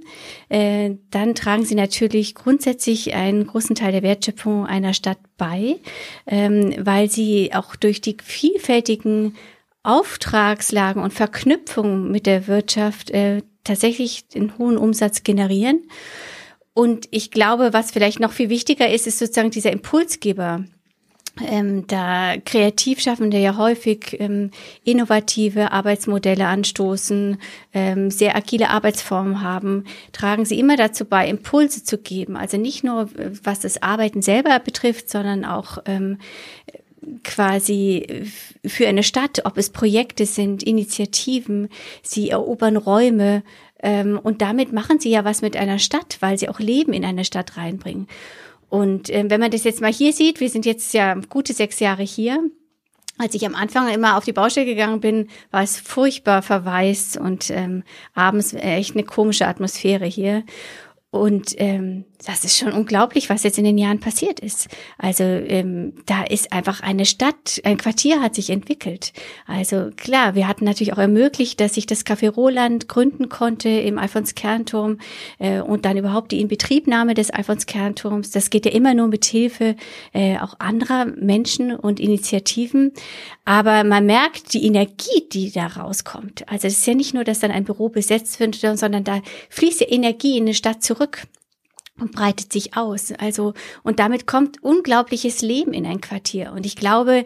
Äh, 0.50 0.96
dann 1.12 1.36
tragen 1.36 1.64
sie 1.64 1.76
natürlich 1.76 2.34
grundsätzlich 2.34 3.14
einen 3.14 3.46
großen 3.46 3.76
Teil 3.76 3.92
der 3.92 4.02
Wertschöpfung 4.02 4.66
einer 4.66 4.94
Stadt 4.96 5.20
bei, 5.38 5.78
ähm, 6.26 6.74
weil 6.80 7.10
sie 7.10 7.52
auch 7.54 7.76
durch 7.76 8.02
die 8.02 8.18
vielfältigen 8.24 9.36
Auftragslagen 9.84 11.04
und 11.04 11.14
Verknüpfungen 11.14 12.10
mit 12.10 12.26
der 12.26 12.48
Wirtschaft 12.48 13.12
äh, 13.12 13.44
tatsächlich 13.64 14.26
einen 14.36 14.58
hohen 14.58 14.78
Umsatz 14.78 15.24
generieren. 15.24 15.84
Und 16.74 17.08
ich 17.12 17.30
glaube, 17.30 17.74
was 17.74 17.92
vielleicht 17.92 18.20
noch 18.20 18.32
viel 18.32 18.50
wichtiger 18.50 18.90
ist, 18.90 19.06
ist 19.06 19.20
sozusagen 19.20 19.52
dieser 19.52 19.72
Impulsgeber 19.72 20.66
ähm, 21.42 21.88
da 21.88 22.36
Kreativschaffende 22.46 23.38
ja 23.40 23.58
häufig 23.58 24.18
ähm, 24.20 24.52
innovative 24.84 25.72
Arbeitsmodelle 25.72 26.46
anstoßen, 26.46 27.38
ähm, 27.74 28.12
sehr 28.12 28.36
agile 28.36 28.70
Arbeitsformen 28.70 29.42
haben, 29.42 29.86
tragen 30.12 30.46
sie 30.46 30.60
immer 30.60 30.78
dazu 30.78 31.06
bei, 31.06 31.28
Impulse 31.28 31.84
zu 31.84 31.98
geben. 31.98 32.38
Also 32.38 32.58
nicht 32.58 32.84
nur, 32.84 33.10
was 33.44 33.62
das 33.62 33.82
Arbeiten 33.82 34.22
selber 34.22 34.60
betrifft, 34.60 35.10
sondern 35.10 35.44
auch 35.44 35.80
ähm, 35.86 36.20
quasi 37.24 38.26
für 38.66 38.88
eine 38.88 39.04
Stadt, 39.04 39.42
ob 39.46 39.58
es 39.58 39.72
Projekte 39.72 40.26
sind, 40.26 40.62
Initiativen, 40.62 41.70
sie 42.04 42.30
erobern 42.30 42.78
Räume 42.78 43.44
ähm, 43.80 44.20
und 44.22 44.42
damit 44.42 44.72
machen 44.72 45.00
sie 45.00 45.10
ja 45.10 45.26
was 45.26 45.42
mit 45.42 45.58
einer 45.58 45.80
Stadt, 45.80 46.18
weil 46.22 46.38
sie 46.38 46.48
auch 46.48 46.60
Leben 46.60 46.94
in 46.94 47.04
eine 47.04 47.26
Stadt 47.26 47.58
reinbringen. 47.58 48.08
Und 48.74 49.12
äh, 49.12 49.24
wenn 49.28 49.40
man 49.40 49.52
das 49.52 49.66
jetzt 49.66 49.82
mal 49.82 49.94
hier 49.94 50.14
sieht, 50.14 50.40
wir 50.40 50.50
sind 50.50 50.66
jetzt 50.66 50.96
ja 50.96 51.14
gute 51.30 51.54
sechs 51.54 51.80
Jahre 51.80 52.02
hier. 52.02 52.40
Als 53.20 53.36
ich 53.36 53.46
am 53.46 53.54
Anfang 53.54 53.88
immer 53.94 54.18
auf 54.18 54.26
die 54.26 54.34
Baustelle 54.34 54.66
gegangen 54.66 55.00
bin, 55.00 55.30
war 55.52 55.62
es 55.62 55.80
furchtbar 55.80 56.42
verwaist 56.42 57.16
und 57.16 57.52
ähm, 57.52 57.84
abends 58.16 58.52
echt 58.56 58.96
eine 58.96 59.04
komische 59.04 59.46
Atmosphäre 59.46 60.06
hier. 60.06 60.44
Und 61.14 61.54
ähm, 61.58 62.06
das 62.26 62.44
ist 62.44 62.58
schon 62.58 62.72
unglaublich, 62.72 63.30
was 63.30 63.44
jetzt 63.44 63.60
in 63.60 63.66
den 63.66 63.78
Jahren 63.78 64.00
passiert 64.00 64.40
ist. 64.40 64.68
Also 64.98 65.24
ähm, 65.24 65.94
da 66.08 66.24
ist 66.24 66.52
einfach 66.52 66.82
eine 66.82 67.06
Stadt, 67.06 67.62
ein 67.64 67.78
Quartier 67.78 68.20
hat 68.20 68.34
sich 68.34 68.50
entwickelt. 68.50 69.14
Also 69.46 69.92
klar, 69.96 70.34
wir 70.34 70.48
hatten 70.48 70.66
natürlich 70.66 70.92
auch 70.92 70.98
ermöglicht, 70.98 71.60
dass 71.60 71.76
sich 71.76 71.86
das 71.86 72.04
Café 72.04 72.32
Roland 72.32 72.88
gründen 72.88 73.30
konnte 73.30 73.70
im 73.70 74.00
Alfons-Kernturm 74.00 74.98
äh, 75.38 75.60
und 75.60 75.86
dann 75.86 75.98
überhaupt 75.98 76.32
die 76.32 76.42
Inbetriebnahme 76.42 77.14
des 77.14 77.30
Alfons-Kernturms. 77.30 78.32
Das 78.32 78.50
geht 78.50 78.66
ja 78.66 78.72
immer 78.72 78.96
nur 78.96 79.08
mit 79.08 79.26
Hilfe 79.26 79.76
äh, 80.14 80.40
auch 80.40 80.56
anderer 80.60 81.06
Menschen 81.06 81.76
und 81.76 82.00
Initiativen. 82.00 82.92
Aber 83.46 83.84
man 83.84 84.08
merkt 84.08 84.56
die 84.56 84.66
Energie, 84.66 85.28
die 85.32 85.52
da 85.52 85.68
rauskommt. 85.68 86.50
Also 86.50 86.68
es 86.68 86.80
ist 86.80 86.88
ja 86.88 86.96
nicht 86.96 87.14
nur, 87.14 87.24
dass 87.24 87.40
dann 87.40 87.52
ein 87.52 87.66
Büro 87.66 87.90
besetzt 87.90 88.40
wird, 88.40 88.56
sondern 88.56 89.04
da 89.04 89.22
fließt 89.50 89.82
ja 89.82 89.88
Energie 89.90 90.38
in 90.38 90.46
eine 90.46 90.56
Stadt 90.56 90.82
zurück 90.82 91.03
und 92.00 92.12
breitet 92.12 92.52
sich 92.52 92.76
aus. 92.76 93.12
Also, 93.20 93.54
und 93.84 94.00
damit 94.00 94.28
kommt 94.28 94.64
unglaubliches 94.64 95.42
Leben 95.42 95.74
in 95.74 95.86
ein 95.86 96.02
Quartier. 96.02 96.52
Und 96.54 96.66
ich 96.66 96.76
glaube, 96.76 97.26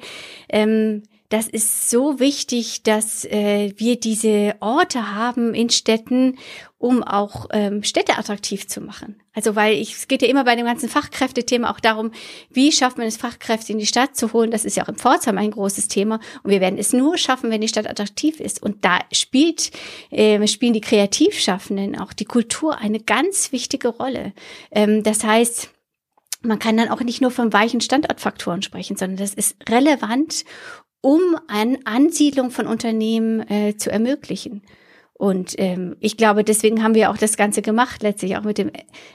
ähm, 0.50 1.04
das 1.30 1.48
ist 1.48 1.90
so 1.90 2.20
wichtig, 2.20 2.84
dass 2.84 3.26
äh, 3.26 3.74
wir 3.76 4.00
diese 4.00 4.56
Orte 4.62 5.14
haben 5.14 5.54
in 5.54 5.70
Städten, 5.70 6.38
um 6.78 7.04
auch 7.04 7.48
ähm, 7.52 7.84
Städte 7.84 8.18
attraktiv 8.18 8.68
zu 8.68 8.80
machen. 8.80 9.22
Also 9.34 9.56
weil 9.56 9.76
ich, 9.76 9.94
es 9.94 10.08
geht 10.08 10.22
ja 10.22 10.30
immer 10.30 10.46
bei 10.46 10.56
dem 10.56 10.66
ganzen 10.66 10.88
Fachkräftethema 10.88 11.70
auch 11.70 11.82
darum, 11.82 12.12
wie 12.50 12.72
schafft 12.72 12.98
man 12.98 13.08
es, 13.08 13.18
Fachkräfte 13.18 13.74
in 13.74 13.80
die 13.80 13.86
Stadt 13.86 14.16
zu 14.16 14.32
holen. 14.32 14.52
Das 14.52 14.64
ist 14.64 14.78
ja 14.78 14.84
auch 14.84 14.88
im 14.88 14.96
Pforzheim 14.96 15.38
ein 15.38 15.52
großes 15.52 15.90
Thema. 15.90 16.22
Und 16.44 16.52
wir 16.52 16.62
werden 16.62 16.80
es 16.80 16.94
nur 16.94 17.18
schaffen, 17.18 17.52
wenn 17.52 17.62
die 17.62 17.68
Stadt 17.68 17.90
attraktiv 17.90 18.40
ist. 18.40 18.64
Und 18.64 18.86
da 18.86 19.00
spielt, 19.12 19.72
äh, 20.12 20.48
spielen 20.48 20.74
die 20.74 20.82
Kreativschaffenden, 20.82 22.00
auch 22.00 22.14
die 22.14 22.26
Kultur 22.26 22.78
eine 22.78 23.02
ganz 23.02 23.52
wichtige 23.52 23.90
Rolle. 23.90 24.32
Ähm, 24.72 25.04
das 25.04 25.26
heißt, 25.26 25.72
man 26.42 26.60
kann 26.60 26.78
dann 26.78 26.90
auch 26.90 27.02
nicht 27.02 27.20
nur 27.20 27.32
von 27.32 27.52
weichen 27.52 27.82
Standortfaktoren 27.82 28.62
sprechen, 28.62 28.96
sondern 28.96 29.18
das 29.18 29.34
ist 29.34 29.58
relevant, 29.70 30.46
um 31.08 31.38
eine 31.48 31.80
Ansiedlung 31.86 32.52
von 32.52 32.68
Unternehmen 32.68 33.40
äh, 33.50 33.78
zu 33.78 33.90
ermöglichen. 33.90 34.62
Und 35.14 35.56
ähm, 35.58 35.96
ich 36.02 36.18
glaube, 36.18 36.44
deswegen 36.44 36.84
haben 36.84 36.96
wir 36.96 37.10
auch 37.10 37.18
das 37.18 37.38
Ganze 37.38 37.62
gemacht, 37.62 38.04
letztlich 38.04 38.36
auch 38.36 38.44
mit 38.44 38.58
dem 38.58 38.72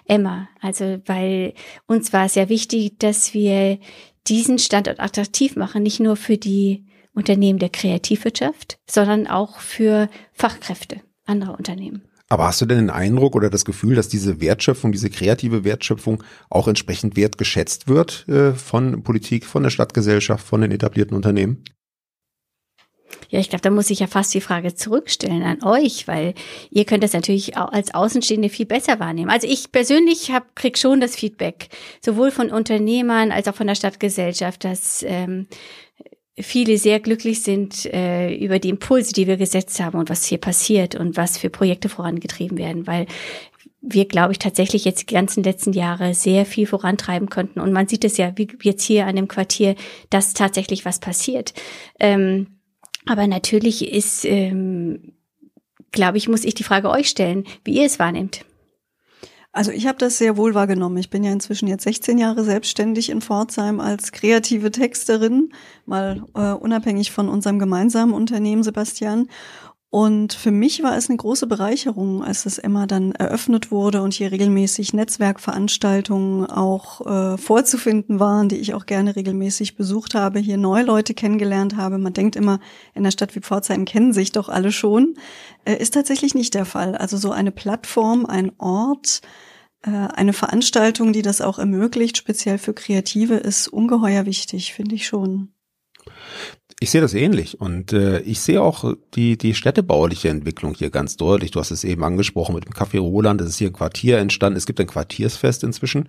Emma. 0.07 0.48
Also, 0.62 1.00
weil 1.05 1.52
uns 1.87 2.14
war 2.14 2.24
es 2.24 2.35
ja 2.35 2.48
wichtig, 2.48 2.98
dass 2.98 3.35
wir 3.35 3.78
diesen 4.26 4.59
Standort 4.59 5.00
attraktiv 5.00 5.55
machen, 5.55 5.83
nicht 5.83 6.00
nur 6.00 6.16
für 6.16 6.38
die 6.38 6.87
Unternehmen 7.12 7.59
der 7.59 7.68
Kreativwirtschaft, 7.68 8.78
sondern 8.88 9.26
auch 9.26 9.61
für 9.61 10.09
Fachkräfte 10.33 11.02
anderer 11.26 11.59
Unternehmen. 11.59 12.09
Aber 12.33 12.46
hast 12.46 12.62
du 12.62 12.64
denn 12.64 12.78
den 12.78 12.88
Eindruck 12.88 13.37
oder 13.37 13.50
das 13.50 13.66
Gefühl, 13.66 13.94
dass 13.96 14.09
diese 14.09 14.40
Wertschöpfung, 14.40 14.90
diese 14.90 15.11
kreative 15.11 15.64
Wertschöpfung 15.64 16.24
auch 16.48 16.66
entsprechend 16.66 17.14
wertgeschätzt 17.14 17.88
wird 17.88 18.26
äh, 18.26 18.55
von 18.55 19.02
Politik, 19.02 19.44
von 19.44 19.62
der 19.62 19.68
Stadtgesellschaft, 19.68 20.46
von 20.46 20.62
den 20.62 20.72
etablierten 20.72 21.14
Unternehmen? 21.14 21.62
Ja, 23.31 23.40
ich 23.40 23.48
glaube, 23.48 23.62
da 23.62 23.70
muss 23.70 23.90
ich 23.90 24.01
ja 24.01 24.07
fast 24.07 24.35
die 24.35 24.40
Frage 24.40 24.75
zurückstellen 24.75 25.42
an 25.42 25.62
euch, 25.62 26.07
weil 26.07 26.35
ihr 26.70 26.85
könnt 26.85 27.03
das 27.03 27.14
natürlich 27.14 27.57
auch 27.57 27.72
als 27.72 27.94
Außenstehende 27.94 28.51
viel 28.51 28.66
besser 28.66 29.01
wahrnehmen. 29.01 29.31
Also 29.31 29.46
ich 29.46 29.72
persönlich 29.72 30.31
hab, 30.31 30.55
krieg 30.55 30.77
schon 30.77 31.01
das 31.01 31.16
Feedback, 31.16 31.68
sowohl 32.05 32.31
von 32.31 32.51
Unternehmern 32.51 33.33
als 33.33 33.48
auch 33.48 33.55
von 33.55 33.66
der 33.66 33.75
Stadtgesellschaft, 33.75 34.64
dass 34.64 35.03
ähm, 35.09 35.46
viele 36.38 36.79
sehr 36.79 37.01
glücklich 37.01 37.42
sind 37.42 37.87
äh, 37.87 38.35
über 38.35 38.59
die 38.59 38.70
Impulse, 38.70 39.12
die 39.12 39.27
wir 39.27 39.37
gesetzt 39.37 39.81
haben 39.81 39.98
und 39.98 40.11
was 40.11 40.25
hier 40.25 40.38
passiert 40.38 40.94
und 40.94 41.16
was 41.16 41.38
für 41.38 41.51
Projekte 41.51 41.88
vorangetrieben 41.88 42.59
werden, 42.59 42.87
weil 42.87 43.07
wir, 43.83 44.07
glaube 44.07 44.33
ich, 44.33 44.38
tatsächlich 44.38 44.85
jetzt 44.85 45.11
die 45.11 45.14
ganzen 45.14 45.42
letzten 45.42 45.72
Jahre 45.72 46.14
sehr 46.14 46.46
viel 46.46 46.66
vorantreiben 46.66 47.29
konnten. 47.29 47.59
Und 47.59 47.72
man 47.72 47.88
sieht 47.88 48.05
es 48.05 48.16
ja, 48.16 48.33
wie 48.37 48.48
jetzt 48.62 48.85
hier 48.85 49.07
an 49.07 49.16
dem 49.16 49.27
Quartier, 49.27 49.75
dass 50.09 50.35
tatsächlich 50.35 50.85
was 50.85 51.01
passiert. 51.01 51.53
Ähm, 51.98 52.46
aber 53.06 53.26
natürlich 53.26 53.92
ist, 53.92 54.24
ähm, 54.24 55.12
glaube 55.90 56.18
ich, 56.18 56.28
muss 56.28 56.44
ich 56.44 56.54
die 56.54 56.64
Frage 56.64 56.90
euch 56.90 57.08
stellen, 57.08 57.44
wie 57.64 57.74
ihr 57.74 57.86
es 57.86 57.98
wahrnehmt. 57.98 58.44
Also 59.54 59.70
ich 59.70 59.86
habe 59.86 59.98
das 59.98 60.16
sehr 60.16 60.38
wohl 60.38 60.54
wahrgenommen. 60.54 60.96
Ich 60.96 61.10
bin 61.10 61.22
ja 61.24 61.30
inzwischen 61.30 61.68
jetzt 61.68 61.84
16 61.84 62.16
Jahre 62.16 62.42
selbstständig 62.42 63.10
in 63.10 63.20
Pforzheim 63.20 63.80
als 63.80 64.10
kreative 64.10 64.70
Texterin, 64.70 65.52
mal 65.84 66.24
äh, 66.34 66.52
unabhängig 66.52 67.12
von 67.12 67.28
unserem 67.28 67.58
gemeinsamen 67.58 68.14
Unternehmen, 68.14 68.62
Sebastian. 68.62 69.28
Und 69.94 70.33
für 70.33 70.52
mich 70.52 70.83
war 70.83 70.96
es 70.96 71.11
eine 71.11 71.18
große 71.18 71.46
Bereicherung, 71.46 72.24
als 72.24 72.44
das 72.44 72.57
Emma 72.57 72.87
dann 72.87 73.12
eröffnet 73.12 73.70
wurde 73.70 74.00
und 74.00 74.14
hier 74.14 74.33
regelmäßig 74.33 74.94
Netzwerkveranstaltungen 74.94 76.46
auch 76.46 77.05
äh, 77.05 77.37
vorzufinden 77.37 78.18
waren, 78.18 78.48
die 78.48 78.57
ich 78.57 78.72
auch 78.72 78.87
gerne 78.87 79.16
regelmäßig 79.16 79.76
besucht 79.76 80.14
habe, 80.14 80.38
hier 80.38 80.57
neue 80.57 80.83
Leute 80.83 81.12
kennengelernt 81.12 81.76
habe. 81.76 81.98
Man 81.98 82.14
denkt 82.14 82.37
immer, 82.37 82.59
in 82.94 83.02
der 83.02 83.11
Stadt 83.11 83.37
wie 83.37 83.40
Pforzheim 83.40 83.85
kennen 83.85 84.14
sich 84.14 84.33
doch 84.33 84.48
alle 84.48 84.72
schon. 84.72 85.14
Äh, 85.66 85.76
ist 85.76 85.92
tatsächlich 85.92 86.35
nicht 86.35 86.55
der 86.55 86.64
Fall. 86.64 86.96
Also 86.96 87.18
so 87.18 87.31
eine 87.31 87.52
Plattform, 87.52 88.24
ein 88.24 88.50
Ort, 88.57 89.20
äh, 89.83 89.90
eine 89.90 90.33
Veranstaltung, 90.33 91.12
die 91.12 91.20
das 91.20 91.42
auch 91.42 91.59
ermöglicht, 91.59 92.16
speziell 92.16 92.57
für 92.57 92.72
Kreative, 92.72 93.35
ist 93.35 93.68
ungeheuer 93.68 94.24
wichtig, 94.24 94.72
finde 94.72 94.94
ich 94.94 95.07
schon. 95.07 95.52
Ich 96.82 96.90
sehe 96.90 97.00
das 97.00 97.14
ähnlich 97.14 97.60
und 97.60 97.92
äh, 97.92 98.18
ich 98.22 98.40
sehe 98.40 98.60
auch 98.60 98.96
die, 99.14 99.38
die 99.38 99.54
städtebauliche 99.54 100.30
Entwicklung 100.30 100.74
hier 100.74 100.90
ganz 100.90 101.16
deutlich. 101.16 101.52
Du 101.52 101.60
hast 101.60 101.70
es 101.70 101.84
eben 101.84 102.02
angesprochen 102.02 102.56
mit 102.56 102.64
dem 102.64 102.72
Café 102.72 102.98
Roland, 102.98 103.40
es 103.40 103.50
ist 103.50 103.58
hier 103.58 103.68
ein 103.68 103.72
Quartier 103.72 104.18
entstanden, 104.18 104.56
es 104.56 104.66
gibt 104.66 104.80
ein 104.80 104.88
Quartiersfest 104.88 105.62
inzwischen. 105.62 106.08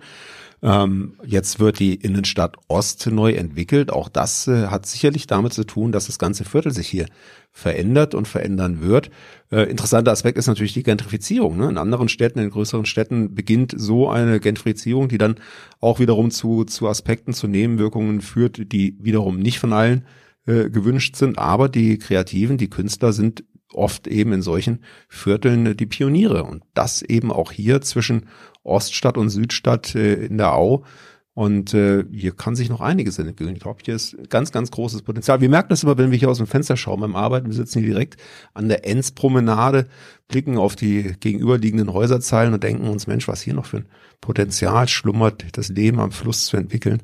Ähm, 0.64 1.14
jetzt 1.24 1.60
wird 1.60 1.78
die 1.78 1.94
Innenstadt 1.94 2.56
Ost 2.66 3.06
neu 3.06 3.34
entwickelt. 3.34 3.92
Auch 3.92 4.08
das 4.08 4.48
äh, 4.48 4.66
hat 4.66 4.86
sicherlich 4.86 5.28
damit 5.28 5.52
zu 5.52 5.62
tun, 5.62 5.92
dass 5.92 6.06
das 6.06 6.18
ganze 6.18 6.44
Viertel 6.44 6.72
sich 6.72 6.88
hier 6.88 7.06
verändert 7.52 8.16
und 8.16 8.26
verändern 8.26 8.80
wird. 8.80 9.12
Äh, 9.52 9.70
interessanter 9.70 10.10
Aspekt 10.10 10.38
ist 10.38 10.48
natürlich 10.48 10.74
die 10.74 10.82
Gentrifizierung. 10.82 11.56
Ne? 11.56 11.68
In 11.68 11.78
anderen 11.78 12.08
Städten, 12.08 12.40
in 12.40 12.50
größeren 12.50 12.84
Städten 12.84 13.36
beginnt 13.36 13.74
so 13.76 14.10
eine 14.10 14.40
Gentrifizierung, 14.40 15.06
die 15.06 15.18
dann 15.18 15.36
auch 15.78 16.00
wiederum 16.00 16.32
zu, 16.32 16.64
zu 16.64 16.88
Aspekten, 16.88 17.32
zu 17.32 17.46
Nebenwirkungen 17.46 18.22
führt, 18.22 18.72
die 18.72 18.96
wiederum 18.98 19.38
nicht 19.38 19.60
von 19.60 19.72
allen 19.72 20.04
äh, 20.46 20.70
gewünscht 20.70 21.16
sind, 21.16 21.38
aber 21.38 21.68
die 21.68 21.98
Kreativen, 21.98 22.58
die 22.58 22.70
Künstler 22.70 23.12
sind 23.12 23.44
oft 23.72 24.06
eben 24.06 24.32
in 24.32 24.42
solchen 24.42 24.80
Vierteln 25.08 25.66
äh, 25.66 25.74
die 25.74 25.86
Pioniere 25.86 26.44
und 26.44 26.62
das 26.74 27.02
eben 27.02 27.32
auch 27.32 27.52
hier 27.52 27.80
zwischen 27.80 28.26
Oststadt 28.62 29.18
und 29.18 29.30
Südstadt 29.30 29.94
äh, 29.94 30.14
in 30.14 30.38
der 30.38 30.54
Au. 30.54 30.84
Und 31.34 31.74
äh, 31.74 32.04
hier 32.12 32.30
kann 32.30 32.54
sich 32.54 32.68
noch 32.68 32.80
einiges 32.80 33.18
entwickeln. 33.18 33.56
Ich 33.56 33.60
glaube, 33.62 33.80
hier 33.84 33.96
ist 33.96 34.16
ganz, 34.30 34.52
ganz 34.52 34.70
großes 34.70 35.02
Potenzial. 35.02 35.40
Wir 35.40 35.48
merken 35.48 35.70
das 35.70 35.82
immer, 35.82 35.98
wenn 35.98 36.12
wir 36.12 36.18
hier 36.18 36.30
aus 36.30 36.38
dem 36.38 36.46
Fenster 36.46 36.76
schauen 36.76 37.00
beim 37.00 37.16
Arbeiten. 37.16 37.48
Wir 37.48 37.54
sitzen 37.54 37.80
hier 37.80 37.88
direkt 37.88 38.18
an 38.54 38.68
der 38.68 38.86
Enzpromenade, 38.86 39.88
blicken 40.28 40.58
auf 40.58 40.76
die 40.76 41.16
gegenüberliegenden 41.18 41.92
Häuserzeilen 41.92 42.54
und 42.54 42.62
denken 42.62 42.86
uns, 42.86 43.08
Mensch, 43.08 43.26
was 43.26 43.42
hier 43.42 43.54
noch 43.54 43.66
für 43.66 43.78
ein 43.78 43.88
Potenzial 44.20 44.86
schlummert, 44.86 45.44
das 45.58 45.70
Leben 45.70 45.98
am 45.98 46.12
Fluss 46.12 46.46
zu 46.46 46.56
entwickeln. 46.56 47.02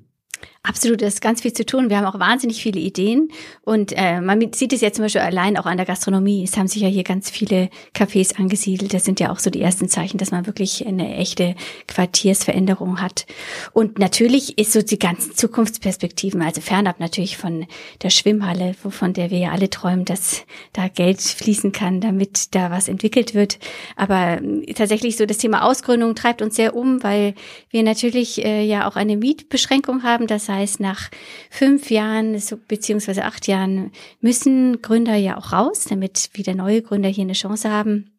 Absolut, 0.62 1.00
das 1.00 1.14
ist 1.14 1.20
ganz 1.22 1.40
viel 1.40 1.54
zu 1.54 1.64
tun. 1.64 1.88
Wir 1.88 1.96
haben 1.96 2.04
auch 2.04 2.20
wahnsinnig 2.20 2.62
viele 2.62 2.80
Ideen 2.80 3.30
und 3.62 3.94
äh, 3.96 4.20
man 4.20 4.52
sieht 4.52 4.74
es 4.74 4.82
ja 4.82 4.92
zum 4.92 5.06
Beispiel 5.06 5.22
allein 5.22 5.56
auch 5.56 5.64
an 5.64 5.78
der 5.78 5.86
Gastronomie. 5.86 6.44
Es 6.44 6.58
haben 6.58 6.68
sich 6.68 6.82
ja 6.82 6.88
hier 6.88 7.02
ganz 7.02 7.30
viele 7.30 7.70
Cafés 7.96 8.38
angesiedelt. 8.38 8.92
Das 8.92 9.06
sind 9.06 9.20
ja 9.20 9.32
auch 9.32 9.38
so 9.38 9.48
die 9.48 9.62
ersten 9.62 9.88
Zeichen, 9.88 10.18
dass 10.18 10.32
man 10.32 10.44
wirklich 10.44 10.86
eine 10.86 11.16
echte 11.16 11.54
Quartiersveränderung 11.86 13.00
hat. 13.00 13.24
Und 13.72 13.98
natürlich 13.98 14.58
ist 14.58 14.72
so 14.72 14.82
die 14.82 14.98
ganzen 14.98 15.34
Zukunftsperspektiven, 15.34 16.42
also 16.42 16.60
fernab 16.60 17.00
natürlich 17.00 17.38
von 17.38 17.64
der 18.02 18.10
Schwimmhalle, 18.10 18.74
wovon 18.82 19.14
der 19.14 19.30
wir 19.30 19.38
ja 19.38 19.52
alle 19.52 19.70
träumen, 19.70 20.04
dass 20.04 20.44
da 20.74 20.88
Geld 20.88 21.22
fließen 21.22 21.72
kann, 21.72 22.02
damit 22.02 22.54
da 22.54 22.70
was 22.70 22.88
entwickelt 22.88 23.32
wird. 23.32 23.58
Aber 23.96 24.42
äh, 24.42 24.74
tatsächlich 24.74 25.16
so 25.16 25.24
das 25.24 25.38
Thema 25.38 25.64
Ausgründung 25.64 26.14
treibt 26.14 26.42
uns 26.42 26.56
sehr 26.56 26.76
um, 26.76 27.02
weil 27.02 27.34
wir 27.70 27.82
natürlich 27.82 28.44
äh, 28.44 28.62
ja 28.62 28.86
auch 28.86 28.96
eine 28.96 29.16
Mietbeschränkung 29.16 30.02
haben. 30.02 30.26
Das 30.26 30.49
heißt, 30.50 30.80
nach 30.80 31.10
fünf 31.50 31.90
Jahren 31.90 32.40
beziehungsweise 32.68 33.24
acht 33.24 33.46
Jahren 33.46 33.92
müssen 34.20 34.82
Gründer 34.82 35.16
ja 35.16 35.36
auch 35.36 35.52
raus, 35.52 35.86
damit 35.88 36.30
wieder 36.34 36.54
neue 36.54 36.82
Gründer 36.82 37.08
hier 37.08 37.24
eine 37.24 37.32
Chance 37.32 37.70
haben. 37.70 38.10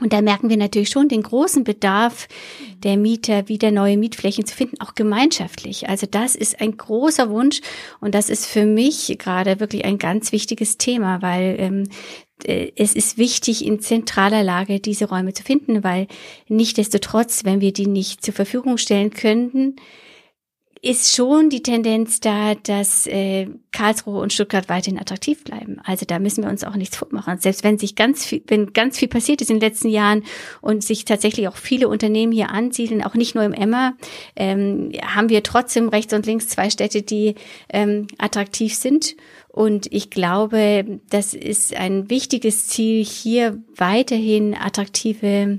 Und 0.00 0.12
da 0.12 0.22
merken 0.22 0.48
wir 0.48 0.56
natürlich 0.56 0.88
schon 0.88 1.08
den 1.08 1.22
großen 1.22 1.62
Bedarf 1.62 2.26
der 2.82 2.96
Mieter, 2.96 3.48
wieder 3.48 3.70
neue 3.70 3.98
Mietflächen 3.98 4.46
zu 4.46 4.54
finden, 4.54 4.80
auch 4.80 4.94
gemeinschaftlich. 4.94 5.88
Also 5.88 6.06
das 6.10 6.34
ist 6.34 6.60
ein 6.60 6.76
großer 6.76 7.28
Wunsch 7.28 7.60
und 8.00 8.14
das 8.14 8.30
ist 8.30 8.46
für 8.46 8.64
mich 8.64 9.16
gerade 9.18 9.60
wirklich 9.60 9.84
ein 9.84 9.98
ganz 9.98 10.32
wichtiges 10.32 10.78
Thema, 10.78 11.20
weil 11.20 11.56
ähm, 11.58 11.88
äh, 12.44 12.72
es 12.76 12.94
ist 12.94 13.18
wichtig, 13.18 13.64
in 13.64 13.80
zentraler 13.80 14.42
Lage 14.42 14.80
diese 14.80 15.06
Räume 15.06 15.34
zu 15.34 15.42
finden, 15.42 15.84
weil 15.84 16.06
nichtdestotrotz, 16.48 17.44
wenn 17.44 17.60
wir 17.60 17.72
die 17.72 17.86
nicht 17.86 18.24
zur 18.24 18.32
Verfügung 18.34 18.78
stellen 18.78 19.10
könnten, 19.10 19.76
ist 20.82 21.14
schon 21.14 21.50
die 21.50 21.62
Tendenz 21.62 22.20
da, 22.20 22.54
dass 22.54 23.06
äh, 23.06 23.48
Karlsruhe 23.70 24.18
und 24.20 24.32
Stuttgart 24.32 24.70
weiterhin 24.70 24.98
attraktiv 24.98 25.44
bleiben. 25.44 25.78
Also 25.84 26.06
da 26.06 26.18
müssen 26.18 26.42
wir 26.42 26.50
uns 26.50 26.64
auch 26.64 26.74
nichts 26.74 26.96
vormachen. 26.96 27.38
Selbst 27.38 27.64
wenn 27.64 27.76
sich 27.76 27.96
ganz 27.96 28.24
viel, 28.24 28.42
wenn 28.46 28.72
ganz 28.72 28.98
viel 28.98 29.08
passiert 29.08 29.42
ist 29.42 29.50
in 29.50 29.60
den 29.60 29.68
letzten 29.68 29.88
Jahren 29.88 30.24
und 30.62 30.82
sich 30.82 31.04
tatsächlich 31.04 31.48
auch 31.48 31.56
viele 31.56 31.88
Unternehmen 31.88 32.32
hier 32.32 32.48
ansiedeln, 32.48 33.02
auch 33.02 33.14
nicht 33.14 33.34
nur 33.34 33.44
im 33.44 33.52
Emma, 33.52 33.92
ähm, 34.36 34.92
haben 35.02 35.28
wir 35.28 35.42
trotzdem 35.42 35.90
rechts 35.90 36.14
und 36.14 36.24
links 36.24 36.48
zwei 36.48 36.70
Städte, 36.70 37.02
die 37.02 37.34
ähm, 37.68 38.06
attraktiv 38.16 38.74
sind. 38.74 39.16
Und 39.48 39.92
ich 39.92 40.08
glaube, 40.08 41.00
das 41.10 41.34
ist 41.34 41.76
ein 41.76 42.08
wichtiges 42.08 42.68
Ziel, 42.68 43.04
hier 43.04 43.62
weiterhin 43.76 44.54
attraktive 44.54 45.58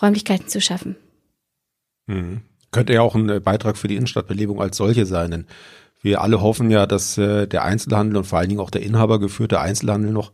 Räumlichkeiten 0.00 0.46
zu 0.46 0.60
schaffen. 0.60 0.94
Mhm 2.06 2.42
könnte 2.70 2.92
ja 2.94 3.02
auch 3.02 3.14
ein 3.14 3.28
äh, 3.28 3.40
Beitrag 3.40 3.76
für 3.76 3.88
die 3.88 3.96
Innenstadtbelebung 3.96 4.60
als 4.60 4.76
solche 4.76 5.06
sein. 5.06 5.30
Denn 5.30 5.46
wir 6.02 6.22
alle 6.22 6.40
hoffen 6.40 6.70
ja, 6.70 6.86
dass 6.86 7.18
äh, 7.18 7.46
der 7.46 7.64
Einzelhandel 7.64 8.16
und 8.16 8.24
vor 8.24 8.38
allen 8.38 8.48
Dingen 8.48 8.60
auch 8.60 8.70
der 8.70 8.82
inhabergeführte 8.82 9.60
Einzelhandel 9.60 10.12
noch 10.12 10.32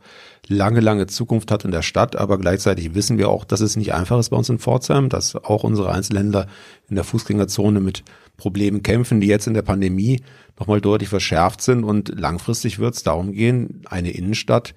lange, 0.48 0.80
lange 0.80 1.06
Zukunft 1.06 1.50
hat 1.50 1.64
in 1.64 1.72
der 1.72 1.82
Stadt. 1.82 2.16
Aber 2.16 2.38
gleichzeitig 2.38 2.94
wissen 2.94 3.18
wir 3.18 3.28
auch, 3.28 3.44
dass 3.44 3.60
es 3.60 3.76
nicht 3.76 3.94
einfach 3.94 4.18
ist 4.18 4.30
bei 4.30 4.36
uns 4.36 4.48
in 4.48 4.58
Pforzheim, 4.58 5.08
dass 5.08 5.34
auch 5.34 5.64
unsere 5.64 5.90
Einzelhändler 5.90 6.46
in 6.88 6.94
der 6.94 7.04
Fußgängerzone 7.04 7.80
mit 7.80 8.04
Problemen 8.36 8.82
kämpfen, 8.82 9.20
die 9.20 9.26
jetzt 9.26 9.46
in 9.46 9.54
der 9.54 9.62
Pandemie 9.62 10.22
nochmal 10.58 10.80
deutlich 10.80 11.08
verschärft 11.08 11.62
sind. 11.62 11.84
Und 11.84 12.18
langfristig 12.18 12.78
wird 12.78 12.94
es 12.94 13.02
darum 13.02 13.32
gehen, 13.32 13.82
eine 13.86 14.10
Innenstadt 14.10 14.74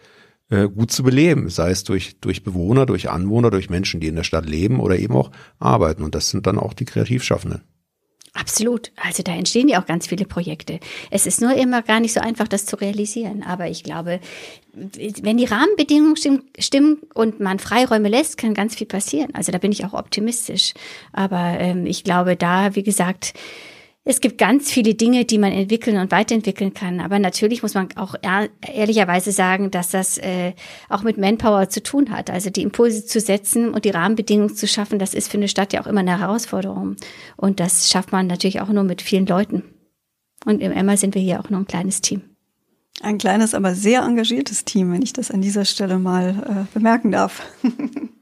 äh, 0.50 0.68
gut 0.68 0.92
zu 0.92 1.04
beleben, 1.04 1.50
sei 1.50 1.72
es 1.72 1.84
durch, 1.84 2.20
durch 2.20 2.44
Bewohner, 2.44 2.86
durch 2.86 3.10
Anwohner, 3.10 3.52
durch 3.52 3.70
Menschen, 3.70 4.00
die 4.00 4.08
in 4.08 4.16
der 4.16 4.24
Stadt 4.24 4.48
leben 4.48 4.80
oder 4.80 4.98
eben 4.98 5.16
auch 5.16 5.32
arbeiten. 5.60 6.04
Und 6.04 6.16
das 6.16 6.30
sind 6.30 6.48
dann 6.48 6.58
auch 6.58 6.74
die 6.74 6.86
Kreativschaffenden. 6.86 7.62
Absolut. 8.34 8.92
Also 8.96 9.24
da 9.24 9.34
entstehen 9.34 9.68
ja 9.68 9.82
auch 9.82 9.86
ganz 9.86 10.08
viele 10.08 10.26
Projekte. 10.26 10.80
Es 11.10 11.26
ist 11.26 11.42
nur 11.42 11.54
immer 11.56 11.82
gar 11.82 12.00
nicht 12.00 12.14
so 12.14 12.20
einfach, 12.20 12.48
das 12.48 12.66
zu 12.66 12.76
realisieren. 12.76 13.44
Aber 13.44 13.68
ich 13.68 13.84
glaube, 13.84 14.20
wenn 14.74 15.38
die 15.38 15.46
Rahmenbedingungen 15.46 16.16
stimmen, 16.58 17.00
und 17.14 17.40
man 17.40 17.60
Freiräume 17.60 18.08
lässt, 18.08 18.38
kann 18.38 18.54
ganz 18.54 18.76
viel 18.76 18.88
passieren. 18.88 19.34
Also 19.34 19.52
da 19.52 19.58
bin 19.58 19.72
ich 19.72 19.84
auch 19.84 19.94
optimistisch. 19.94 20.74
Aber 21.12 21.58
ähm, 21.60 21.86
ich 21.86 22.04
glaube, 22.04 22.36
da, 22.36 22.76
wie 22.76 22.84
gesagt, 22.84 23.34
es 24.10 24.22
gibt 24.22 24.40
ganz 24.40 24.72
viele 24.72 24.96
Dinge, 24.96 25.24
die 25.24 25.38
man 25.38 25.52
entwickeln 25.52 25.98
und 25.98 26.10
weiterentwickeln 26.10 26.74
kann. 26.74 27.00
Aber 27.00 27.20
natürlich 27.20 27.62
muss 27.62 27.76
man 27.76 27.90
auch 27.96 28.16
ehrlicherweise 28.62 29.32
sagen, 29.32 29.70
dass 29.70 29.92
das 29.92 30.18
äh, 30.18 30.54
auch 30.90 31.04
mit 31.04 31.20
Manpower 31.20 31.70
zu 31.70 31.84
tun 31.84 32.10
hat. 32.10 32.32
Also 32.32 32.50
die 32.50 32.64
Impulse 32.64 33.06
zu 33.06 33.20
setzen 33.20 33.70
und 33.70 33.86
die 33.86 33.92
Rahmenbedingungen 33.92 34.56
zu 34.56 34.68
schaffen, 34.68 34.98
das 34.98 35.14
ist 35.14 35.30
für 35.30 35.38
eine 35.38 35.48
Stadt 35.48 35.74
ja 35.74 35.82
auch 35.82 35.86
immer 35.86 36.00
eine 36.00 36.20
Herausforderung. 36.20 36.96
Und 37.38 37.60
das 37.60 37.92
schafft 37.92 38.12
man 38.12 38.26
natürlich 38.26 38.62
auch 38.62 38.70
nur 38.70 38.84
mit 38.84 39.04
vielen 39.04 39.28
Leuten. 39.28 39.62
Und 40.44 40.60
im 40.64 40.72
Emma 40.72 40.98
sind 40.98 41.14
wir 41.14 41.22
hier 41.22 41.40
auch 41.40 41.52
nur 41.52 41.60
ein 41.60 41.68
kleines 41.68 42.02
Team. 42.02 42.24
Ein 43.02 43.20
kleines, 43.20 43.54
aber 43.54 43.76
sehr 43.76 44.02
engagiertes 44.02 44.66
Team, 44.66 44.92
wenn 44.92 45.04
ich 45.04 45.14
das 45.14 45.30
an 45.30 45.42
dieser 45.42 45.66
Stelle 45.66 46.00
mal 46.00 46.66
äh, 46.68 46.74
bemerken 46.74 47.12
darf. 47.12 47.44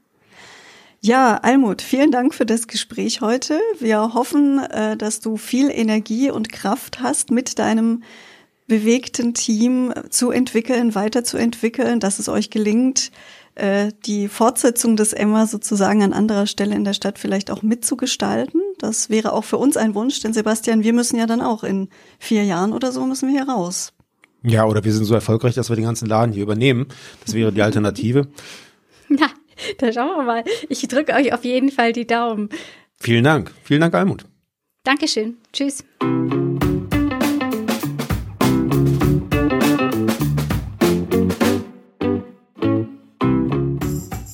Ja, 1.00 1.36
Almut, 1.36 1.82
vielen 1.82 2.12
Dank 2.12 2.34
für 2.34 2.46
das 2.46 2.68
Gespräch 2.68 3.22
heute. 3.22 3.60
Wir 3.80 4.14
hoffen, 4.14 4.60
äh, 4.60 4.98
dass 4.98 5.20
du 5.20 5.38
viel 5.38 5.70
Energie 5.70 6.32
und 6.32 6.52
Kraft 6.52 7.02
hast, 7.02 7.30
mit 7.30 7.60
deinem 7.60 8.04
bewegten 8.68 9.34
Team 9.34 9.94
zu 10.10 10.32
entwickeln, 10.32 10.96
weiterzuentwickeln, 10.96 12.00
dass 12.00 12.20
es 12.20 12.28
euch 12.28 12.50
gelingt, 12.50 13.12
äh, 13.56 13.92
die 14.06 14.28
Fortsetzung 14.28 14.98
des 14.98 15.14
Emma 15.14 15.46
sozusagen 15.46 16.04
an 16.04 16.14
anderer 16.14 16.48
Stelle 16.48 16.76
in 16.76 16.84
der 16.84 16.94
Stadt 16.94 17.20
vielleicht 17.20 17.52
auch 17.52 17.62
mitzugestalten. 17.62 18.62
Das 18.80 19.10
wäre 19.10 19.34
auch 19.34 19.44
für 19.44 19.58
uns 19.58 19.78
ein 19.78 19.96
Wunsch, 19.96 20.20
denn 20.20 20.34
Sebastian, 20.34 20.84
wir 20.84 20.94
müssen 20.94 21.18
ja 21.18 21.28
dann 21.28 21.42
auch 21.42 21.64
in 21.64 21.90
vier 22.20 22.44
Jahren 22.44 22.74
oder 22.74 22.92
so 22.92 23.06
müssen 23.06 23.30
wir 23.30 23.44
hier 23.44 23.50
raus. 23.50 23.94
Ja, 24.44 24.66
oder 24.66 24.84
wir 24.84 24.94
sind 24.94 25.06
so 25.06 25.14
erfolgreich, 25.14 25.56
dass 25.56 25.70
wir 25.70 25.76
den 25.76 25.86
ganzen 25.86 26.08
Laden 26.08 26.34
hier 26.34 26.44
übernehmen. 26.44 26.88
Das 27.24 27.34
wäre 27.34 27.52
die 27.52 27.62
Alternative. 27.62 28.28
Na, 29.10 29.28
da 29.78 29.92
schauen 29.92 30.18
wir 30.18 30.24
mal. 30.24 30.44
Ich 30.70 30.88
drücke 30.88 31.14
euch 31.14 31.34
auf 31.34 31.44
jeden 31.44 31.72
Fall 31.72 31.94
die 31.94 32.08
Daumen. 32.08 32.50
Vielen 33.00 33.24
Dank. 33.24 33.52
Vielen 33.64 33.82
Dank, 33.82 33.94
Almut. 33.94 34.26
Dankeschön. 34.84 35.38
Tschüss. 35.54 35.84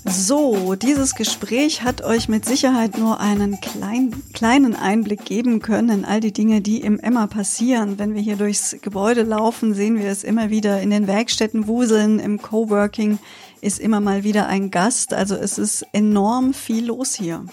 So, 0.05 0.75
diese 0.75 1.03
dieses 1.03 1.15
Gespräch 1.15 1.83
hat 1.83 2.01
euch 2.01 2.29
mit 2.29 2.45
Sicherheit 2.45 2.97
nur 2.97 3.19
einen 3.19 3.59
klein, 3.59 4.13
kleinen 4.33 4.73
Einblick 4.73 5.25
geben 5.25 5.59
können 5.59 5.89
in 5.89 6.05
all 6.05 6.21
die 6.21 6.31
Dinge, 6.31 6.61
die 6.61 6.79
im 6.79 6.97
Emma 6.97 7.27
passieren. 7.27 7.99
Wenn 7.99 8.15
wir 8.15 8.21
hier 8.21 8.37
durchs 8.37 8.77
Gebäude 8.81 9.23
laufen, 9.23 9.73
sehen 9.73 9.99
wir 9.99 10.07
es 10.07 10.23
immer 10.23 10.49
wieder 10.49 10.81
in 10.81 10.91
den 10.91 11.05
Werkstätten 11.05 11.67
wuseln, 11.67 12.19
im 12.19 12.41
Coworking 12.41 13.19
ist 13.63 13.79
immer 13.79 14.01
mal 14.01 14.23
wieder 14.23 14.47
ein 14.47 14.71
Gast. 14.71 15.13
Also 15.13 15.35
es 15.35 15.57
ist 15.57 15.85
enorm 15.93 16.53
viel 16.53 16.85
los 16.85 17.15
hier. 17.15 17.45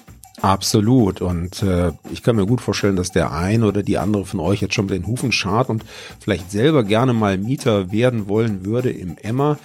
Absolut. 0.42 1.20
Und 1.20 1.62
äh, 1.62 1.92
ich 2.10 2.22
kann 2.22 2.36
mir 2.36 2.46
gut 2.46 2.60
vorstellen, 2.60 2.96
dass 2.96 3.12
der 3.12 3.32
eine 3.32 3.66
oder 3.66 3.82
die 3.82 3.98
andere 3.98 4.24
von 4.24 4.40
euch 4.40 4.60
jetzt 4.60 4.74
schon 4.74 4.86
mit 4.86 4.94
den 4.94 5.06
Hufen 5.06 5.32
schart 5.32 5.68
und 5.68 5.84
vielleicht 6.18 6.50
selber 6.50 6.82
gerne 6.82 7.12
mal 7.12 7.36
Mieter 7.36 7.92
werden 7.92 8.28
wollen 8.28 8.64
würde 8.64 8.90
im 8.90 9.16
Emma. 9.22 9.58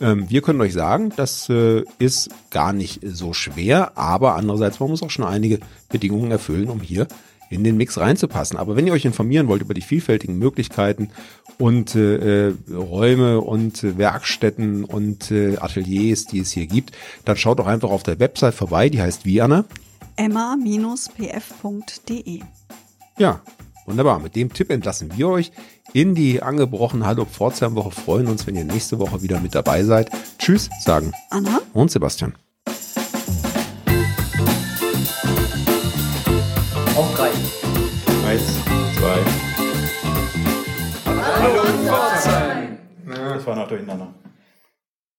Ähm, 0.00 0.30
wir 0.30 0.40
können 0.40 0.60
euch 0.60 0.72
sagen, 0.72 1.12
das 1.16 1.48
äh, 1.50 1.84
ist 1.98 2.30
gar 2.50 2.72
nicht 2.72 3.00
so 3.04 3.34
schwer, 3.34 3.96
aber 3.96 4.34
andererseits, 4.36 4.80
man 4.80 4.88
muss 4.88 5.02
auch 5.02 5.10
schon 5.10 5.26
einige 5.26 5.60
Bedingungen 5.90 6.30
erfüllen, 6.30 6.70
um 6.70 6.80
hier 6.80 7.06
in 7.52 7.64
den 7.64 7.76
Mix 7.76 7.98
reinzupassen. 7.98 8.56
Aber 8.56 8.76
wenn 8.76 8.86
ihr 8.86 8.92
euch 8.92 9.04
informieren 9.04 9.48
wollt 9.48 9.62
über 9.62 9.74
die 9.74 9.82
vielfältigen 9.82 10.38
Möglichkeiten 10.38 11.10
und 11.58 11.94
äh, 11.94 12.48
äh 12.48 12.54
Räume 12.72 13.40
und 13.40 13.84
äh, 13.84 13.98
Werkstätten 13.98 14.84
und 14.84 15.30
äh, 15.30 15.56
Ateliers, 15.58 16.26
die 16.26 16.40
es 16.40 16.52
hier 16.52 16.66
gibt, 16.66 16.92
dann 17.24 17.36
schaut 17.36 17.58
doch 17.58 17.66
einfach 17.66 17.90
auf 17.90 18.02
der 18.02 18.18
Website 18.18 18.54
vorbei. 18.54 18.88
Die 18.88 19.00
heißt 19.00 19.24
wie, 19.24 19.40
Anna? 19.40 19.64
emma-pf.de. 20.16 20.70
Ja, 23.18 23.40
wunderbar. 23.86 24.18
Mit 24.20 24.36
dem 24.36 24.52
Tipp 24.52 24.70
entlassen 24.70 25.10
wir 25.16 25.28
euch 25.28 25.52
in 25.92 26.14
die 26.14 26.42
angebrochene 26.42 27.06
Hallo 27.06 27.24
Pforzheim-Woche. 27.24 27.90
Freuen 27.90 28.26
uns, 28.26 28.46
wenn 28.46 28.56
ihr 28.56 28.64
nächste 28.64 28.98
Woche 28.98 29.22
wieder 29.22 29.40
mit 29.40 29.54
dabei 29.54 29.84
seid. 29.84 30.10
Tschüss, 30.38 30.70
sagen 30.80 31.12
Anna 31.30 31.60
und 31.72 31.90
Sebastian. 31.90 32.34
Eins, 38.32 38.64
zwei. 38.96 39.18
Hallo 41.04 41.64
Pforzheim. 41.84 42.78
Das 43.06 43.46
war 43.46 43.56
noch 43.56 43.68
durcheinander. 43.68 44.08